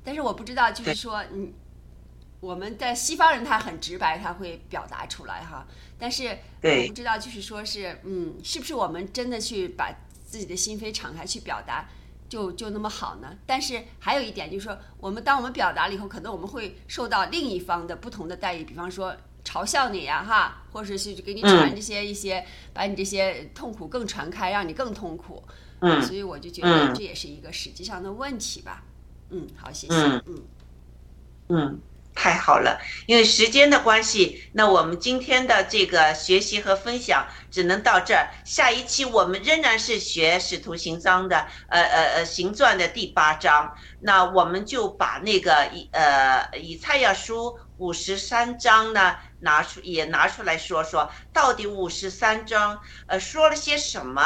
[0.04, 1.52] 但是我不知道，就是说你。
[2.38, 5.66] 我们的西方人他很直白，他会表达出来哈。
[5.98, 9.90] 但是我不知道，就是说是嗯，是不是我们真的去把
[10.22, 11.88] 自己的心扉敞开去表达，
[12.28, 13.36] 就就那么好呢？
[13.46, 25.42] 但是还有一点就是说，我们当我们表达了以后，可能我们会受到另一方的不同的待遇，比方说嘲笑你呀，哈，或者是给你传这些一些，把你这些痛苦更传开，让你更痛苦。
[25.80, 28.82] 嗯所以我就觉得嗯这也是一个实际上的问题吧。
[29.28, 29.94] 嗯，好，谢谢。
[29.94, 30.42] 嗯嗯
[31.48, 31.80] 嗯，
[32.16, 38.30] 太好了，因为时间的关系，那我们今天的这个学习和分享只能到这儿。
[38.44, 43.76] 下一期我们仍然是学《使徒行章》的，呃呃呃，行传的第八章。
[44.00, 54.22] 那我们就把那个以呃以赛亚书五十三章呢拿出也拿出来说说，到底五十三章呃说了些什么？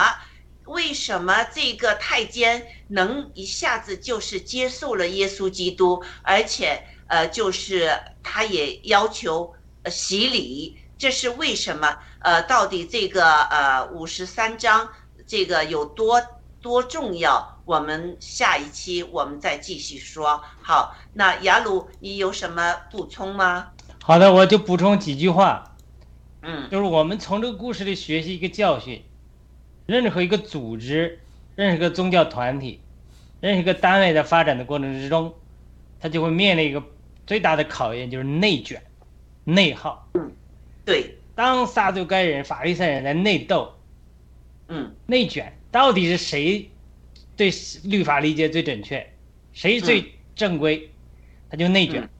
[0.67, 7.91] 为什么这个太监能一下子就是接受了耶稣基督，而且呃，就是
[8.23, 11.99] 他也要求呃洗礼，这是为什么？
[12.21, 14.89] 呃，到底这个呃五十三章
[15.27, 16.23] 这个有多
[16.63, 17.59] 多重要？
[17.65, 20.41] 我们下一期我们再继续说。
[20.63, 23.73] 好，那雅鲁，你有什么补充吗？
[24.03, 25.77] 好的，我就补充几句话，
[26.43, 29.05] 嗯就是我们从这个故事里学习一个教训：
[29.87, 31.19] 任何一个组织、
[31.57, 32.81] 任何一个宗教团体、
[33.41, 35.35] 任何一个单位在发展的过程之中，
[36.01, 36.83] 它就会面临一个
[37.31, 38.83] 最大的考验，就是内卷、
[39.45, 40.05] 内耗。
[40.85, 43.73] 对，当撒都该人、法利赛人在内斗、
[44.67, 44.93] 嗯。
[45.07, 46.69] 内卷，到底是谁
[47.37, 47.49] 对
[47.85, 49.09] 律法理解最准确，
[49.53, 50.91] 谁最正规，
[51.49, 52.11] 他就内卷，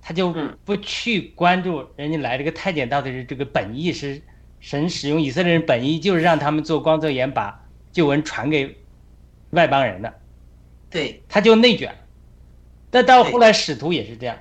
[0.00, 0.32] 他就
[0.64, 4.22] 不去关注人家来这个太监到底是这个本意是
[4.60, 7.60] 神使用以色列人本意就是让他们做光做盐，把
[7.90, 8.78] 旧闻传给
[9.50, 10.14] 外邦人的，
[10.88, 11.92] 对，他就内卷。
[12.94, 14.36] 但到后来使徒也是这样，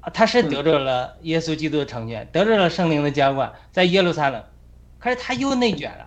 [0.00, 4.42] 啊，他是得着了耶稣基督的成全，得着了圣灵的浇灌，在耶路撒冷，
[4.98, 6.06] 可是他又内卷了，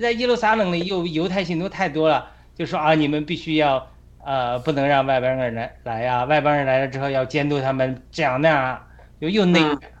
[0.00, 3.86] 在耶路撒冷里又犹太信徒太多了，就说啊，你们必须要
[4.24, 8.86] 呃不能让外邦人来来呀、外邦人来了之后要监督他们这样那样啊，
[9.18, 9.98] 又又内卷了，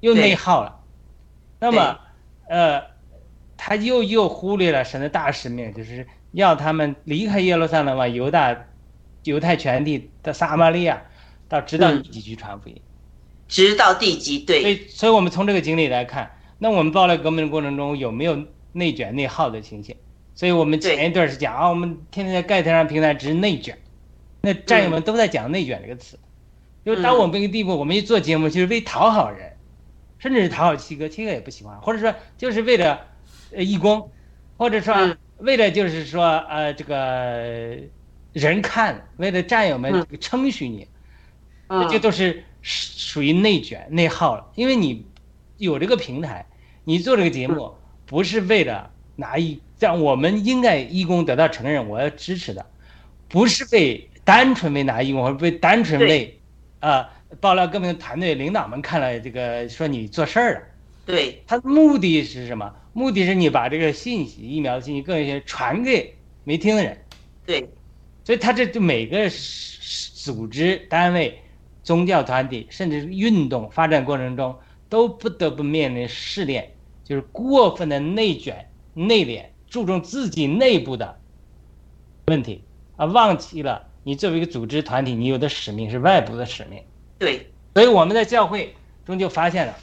[0.00, 0.80] 又内耗了。
[1.58, 1.98] 那么
[2.48, 2.82] 呃，
[3.58, 8.56] 他又又忽略了神的大使命，就是要他们离开耶路撒冷往犹大、
[9.24, 11.02] 犹太全地的撒玛利亚，
[11.48, 12.80] 到直到地极去传福音。
[13.48, 14.60] 直到地极，对。
[14.62, 18.38] 所以，所以我们从这个经历来看，那我们暴乱革命的过程中有没有
[18.72, 19.96] 内卷内耗的情形？
[20.34, 23.76] 所以我们前一段是讲啊，我们天天在盖台上平台只是内卷，
[24.42, 26.18] 那战友们都在讲内卷这个词。
[26.84, 29.52] 因为当我们这个地步，我们一做节目就是为讨好人，
[30.18, 33.00] 甚至是讨好七哥，七哥也不喜欢，或者说就是为了
[33.54, 34.10] 呃义工，
[34.56, 37.76] 或者说为了就是说呃这个
[38.32, 40.86] 人看，为了战友们这个称许你，
[41.68, 44.46] 这就都是属于内卷内耗了。
[44.54, 45.06] 因为你
[45.56, 46.46] 有这个平台，
[46.84, 47.74] 你做这个节目
[48.06, 52.64] 不是为了拿一，让我们应该义工得到承认，我要支持的，
[53.28, 56.38] 不是为单纯为拿义工，或者为单纯为
[56.80, 57.08] 啊
[57.40, 60.62] 爆料革命团队领导们看了这个说你做事儿了。
[61.06, 62.72] 对，他的目的是什么？
[62.92, 66.96] 目的是你把这个信息、疫苗的信息更些传给没听的人。
[67.46, 67.68] 对，
[68.30, 69.28] 所以他这就每个
[70.14, 71.42] 组织单位、
[71.82, 74.56] 宗教团体，甚至运动发展过程中，
[74.88, 76.70] 都不得不面临试炼，
[77.02, 81.18] 就是过分的内卷、内敛，注重自己内部的
[82.28, 82.62] 问题，
[82.94, 86.80] 啊，忘记了你作为一个组织团体，你有的使命是外部的使命。
[87.18, 89.76] 对，所以我们在教会中就发现了，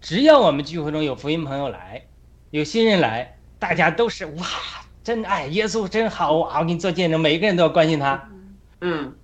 [0.00, 2.02] 只要我们聚会中有福音朋友来，
[2.50, 4.44] 有新人来，大家都是哇，
[5.08, 6.60] 真爱耶稣真好啊！
[6.60, 8.28] 我给你做见证，每一个人都要关心他。
[8.82, 9.14] 嗯，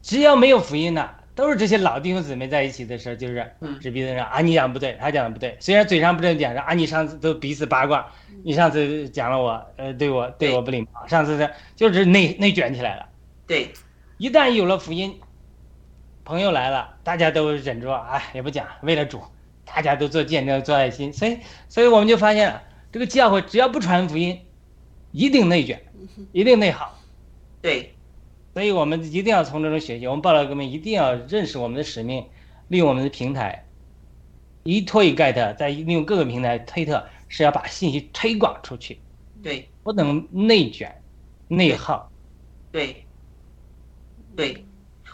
[0.00, 5.54] 只要没有福音的，都是这些老弟兄姊妹在一起的时候，就是嗯指鼻子上啊，你讲不对，他讲的不对。
[5.60, 8.10] 虽然嘴上不这么讲，说啊，你上次都彼此八卦，
[8.42, 13.06] 你上次讲了我，呃，对我对我不礼貌，上次是就是内内卷起来了。
[13.46, 13.70] 对，
[14.16, 15.20] 一旦有了福音，
[16.24, 19.20] 朋友来了，大家都忍住，哎，也不讲，为了主，
[19.66, 21.38] 大家都做见证，做爱心，所以，
[21.68, 24.40] 所以我们就发现了，这个教会只要不传福音，
[25.14, 25.80] 一定内卷，
[26.32, 26.92] 一定内耗。
[27.62, 27.94] 对，
[28.52, 32.26] 所以我们一定要从这种学习，我们报道革命一定要认识我们的使命，
[32.66, 33.64] 利用我们的平台，
[34.64, 39.00] 一推一盖特，再利用各个平台推特，是要把信息推广出去，
[39.40, 41.00] 对，不能内卷、
[41.46, 42.10] 内耗。
[42.72, 43.06] 对，
[44.34, 44.64] 对，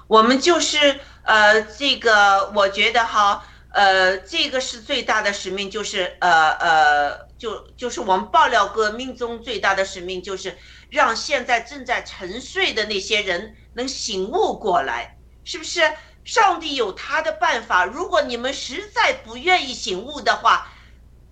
[0.07, 10.57] 我们就是呃，这个我觉得哈，呃，这个是最大的使命，就是呃呃，就就是我们爆料革命中最大的使命，就是
[10.91, 15.83] 让现在正在沉睡的那些人能醒悟过来，是不是？
[16.23, 20.71] 上帝有他的办法，如果你们实在不愿意醒悟的话，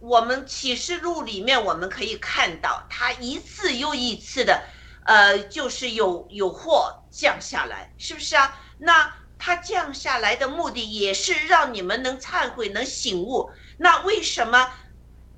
[0.01, 4.63] 我们启示录里面我们可以看到，他一次又一次的，
[5.05, 8.59] 呃，就是有有祸降下来，是不是啊？
[8.79, 13.51] 那他降下来的目的也是让你们能忏悔、能醒悟。
[13.77, 14.73] 那为什么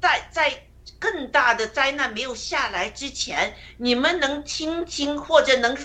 [0.00, 0.66] 在在
[0.98, 5.76] 更大的灾难没有下来之前，你们能听听或者能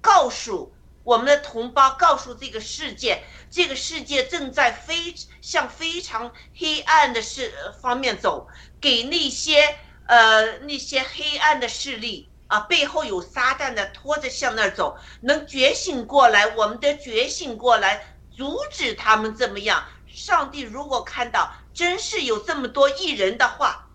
[0.00, 0.72] 告诉
[1.02, 8.46] 我们的同胞，告诉这个世界，这个世界正在非向非常黑暗的事方面走，
[8.80, 9.76] 给那些
[10.06, 19.84] 呃那些黑暗的势力啊背后有撒旦的拖着向那儿走，能觉醒过来，我们的觉醒过来，阻止他们怎么样。
[20.06, 23.88] 上帝如果看到真是有这么多艺人的话，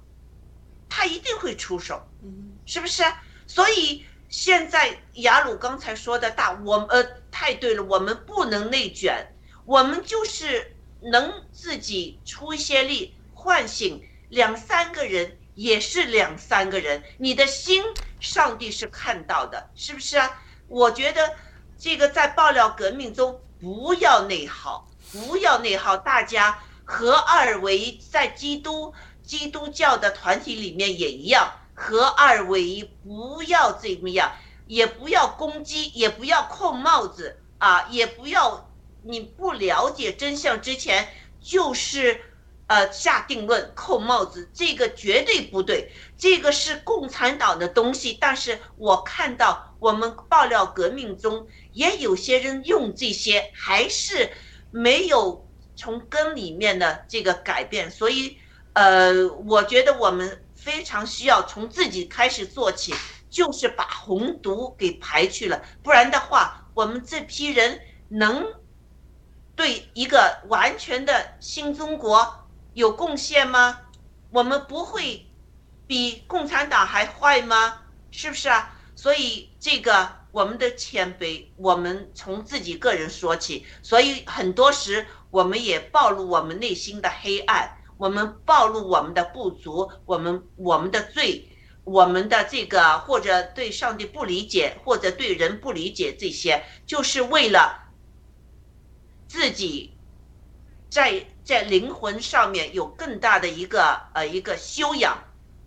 [0.88, 2.02] 他一定会出手，
[2.66, 3.04] 是不是？
[3.46, 9.36] 所以现在雅鲁刚才说的大，我呃太对了，我们不能内卷，
[9.66, 17.04] 我们就是能自己出一些力，唤醒两三个人，也是两三个人。
[17.18, 17.84] 你的心，
[18.24, 20.42] 上帝是看到的，是不是啊？
[20.68, 21.36] 我觉得
[21.78, 24.88] 这个在爆料革命中不要内耗。
[25.12, 28.92] 不要内耗，大家合二为一，在基督
[29.22, 34.32] 基督教的团体里面也一样，合二为一，不要怎么样，
[34.66, 38.72] 也不要攻击，也不要扣帽子啊，也不要
[39.04, 41.08] 你不了解真相之前
[41.40, 42.20] 就是
[42.68, 48.18] 呃下定论扣帽子，这个绝对不对，这个是共产党的东西。
[48.20, 54.30] 但是我看到我们爆料革命中也有些人用这些，还是。
[54.76, 58.40] 没有从根里面的这个改变，所以，
[58.74, 59.14] 呃，
[59.46, 62.92] 我觉得我们非常需要从自己开始做起，
[63.30, 67.80] 就是把红毒给排去了，不然的话，我们这批人
[68.10, 68.44] 能
[69.56, 72.43] 对一个完全的新中国
[72.74, 73.82] 有贡献吗？
[74.32, 75.26] 我们不会
[75.88, 77.82] 比共产党还坏吗？
[78.12, 78.76] 是不是啊？
[78.96, 80.24] 所以这个。
[80.34, 91.48] 我们的谦卑，我们从自己个人说起，所以很多时我们也暴露我们内心的黑暗，我们暴露我们的不足，我们我们的罪，
[91.84, 97.92] 我们的这个或者对上帝不理解，或者对人不理解，这些就是为了
[99.28, 99.94] 自己
[100.90, 105.18] 在在灵魂上面有更大的一个呃一个修养，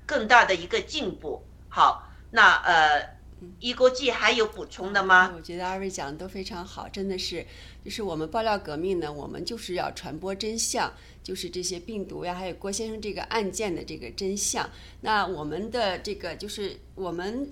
[0.04, 1.44] 更大的一个进步。
[1.68, 3.16] 好，那呃。
[3.60, 5.30] 一国际还有补充的吗？
[5.36, 7.46] 我觉得二位讲的都非常好，真的是，
[7.84, 10.90] 就是我们爆料革命呢，我们就是要传播真相，
[11.22, 14.68] 就是这些病毒呀，还有郭先生这个案件的这个真相。
[15.02, 17.46] 那我们的这个就是我们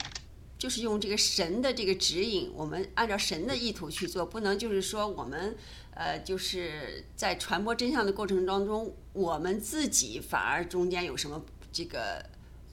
[0.58, 5.54] 就是用这个神的这个指引，我们按照神的意图去做，不能就是说我们
[5.94, 12.24] 呃就是在传播真相的过程当中，我们自己反而中间有什么这个。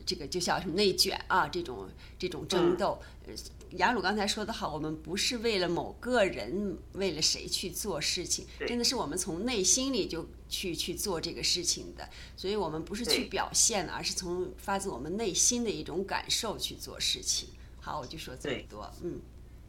[0.03, 1.87] 这个就像什么内卷啊，这种
[2.17, 2.99] 这种争斗。
[3.27, 3.33] 呃，
[3.77, 12.09] 雅鲁刚才说的好，我们不是为了某个人，为了谁去做事情，真的是我们从内心里就去去做这个事情的。
[12.35, 17.49] 所以我们不是去表现，而是从发自我们内心的一种感受去做事情。
[17.79, 18.91] 好，我就说这么多。
[19.03, 19.21] 嗯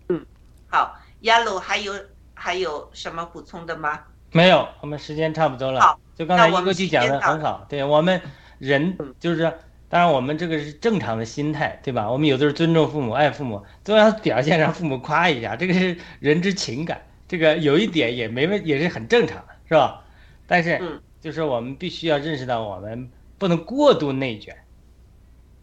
[0.08, 0.26] 嗯，
[0.66, 1.92] 好，雅鲁还有
[2.34, 4.00] 还有什么补充的吗？
[4.30, 5.80] 没有，我们时间差不多了。
[5.80, 7.66] 好，就刚才一个句讲的很好。
[7.68, 8.20] 对我们
[8.59, 9.52] 人就是。
[9.92, 12.10] 当然，我们这个是正常的心态，对吧？
[12.10, 20.02] 我们有的是尊重父母、爱父母，都要表现让父母夸一下，这个是人之情感，这个有一点也没问，也是很正常的，是吧？
[20.46, 24.56] 但是，就是我们必须要认识到，我们不能过度内卷。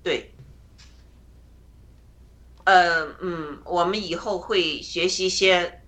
[0.03, 0.31] 对。
[2.65, 5.78] 呃，嗯，我们以后会学习一些。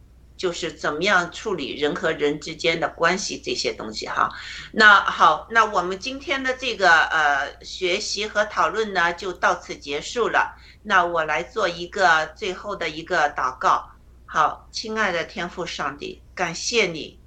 [0.42, 4.28] 就是怎么样处理人和人之间的关系这些东西哈，
[4.72, 10.56] 那好，那我们今天的这个呃学习和讨论呢就到此结束了。
[10.82, 13.88] 那我来做一个最后的一个祷告。
[14.26, 17.20] 好，亲爱的天父上帝，感谢你，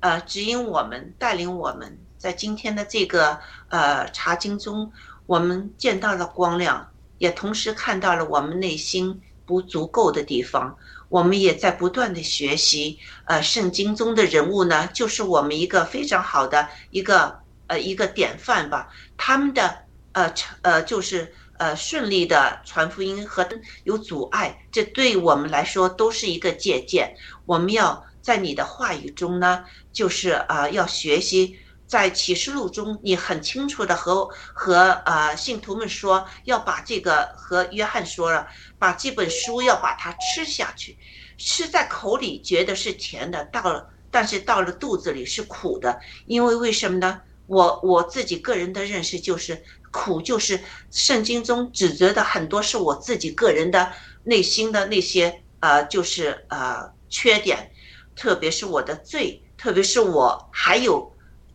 [0.00, 3.38] 呃，指引我们，带领我们在今天的这个
[3.68, 4.90] 呃查经中，
[5.26, 10.74] 我们见到了光亮，也同时看到了我们内心不足够的地方。
[11.12, 18.88] 我们也在不断的学习，呃，圣经中的人物呢，就是我们一个非常好的一个呃一个典范吧。
[19.18, 20.32] 他们的呃
[20.62, 23.46] 呃就是呃顺利的传福音和
[23.84, 27.14] 有阻碍，这对我们来说都是一个借鉴。
[27.44, 31.58] 我们要在你的话语中呢，就是啊要学习，
[31.92, 38.48] 在启示录中，你很清楚的和和呃信徒们说，要把这个和约翰说了。
[38.78, 40.96] 把这本书要把它吃下去，
[41.36, 47.20] 吃在口里觉得是甜的，到了但是到了肚子里是苦的，因为为什么呢？
[47.46, 50.58] 我我自己个人的认识就是苦，就是
[50.90, 53.92] 圣经中指责的很多是我自己个人的
[54.24, 57.70] 内心的那些呃，就是呃缺点，
[58.16, 61.11] 特别是我的罪，特别是我还有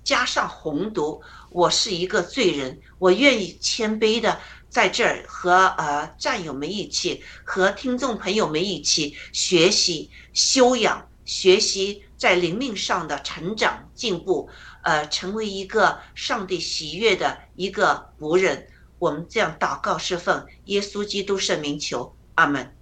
[0.08, 4.40] 加上红毒，我是一个罪人，我愿意谦卑的
[4.70, 14.50] 在这儿和呃战友们一起，和听众朋友们一起学习修养，学习在灵命上的成长进步。
[14.84, 18.66] 呃，成为一个上帝喜悦的一个仆人，
[19.00, 22.74] 我们这样祷告是奉耶稣基督圣名求，阿门。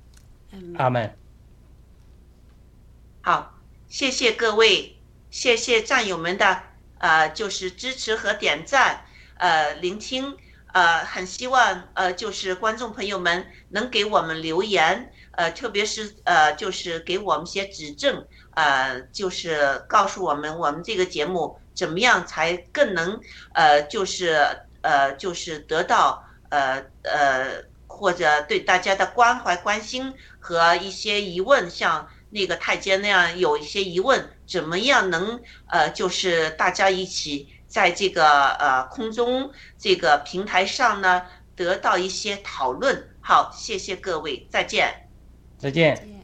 [0.78, 1.18] 阿门。
[3.22, 3.58] 好，
[3.90, 4.96] 谢谢各位，
[5.32, 6.62] 谢谢战友们的
[7.06, 9.06] 呃，就是支持和点赞，
[9.38, 10.36] 呃，聆听，
[10.74, 18.26] 呃，很希望呃，就是观众朋友们能给我们留言，呃，特别是呃，就是给我们些指正，
[18.56, 21.60] 呃，就是告诉我们我们这个节目。
[21.76, 23.20] 怎么样才更能
[23.54, 24.40] 呃，就是
[24.82, 41.24] 呃，就是得到呃呃，或者对大家的关怀、关心和一些疑问，像那个太监那样有一些疑问怎么样能呃就是大家一起在这个呃空中这个平台上呢
[41.56, 43.08] 得到一些讨论。
[43.22, 45.08] 好谢谢各位再见。
[45.58, 46.16] 再见。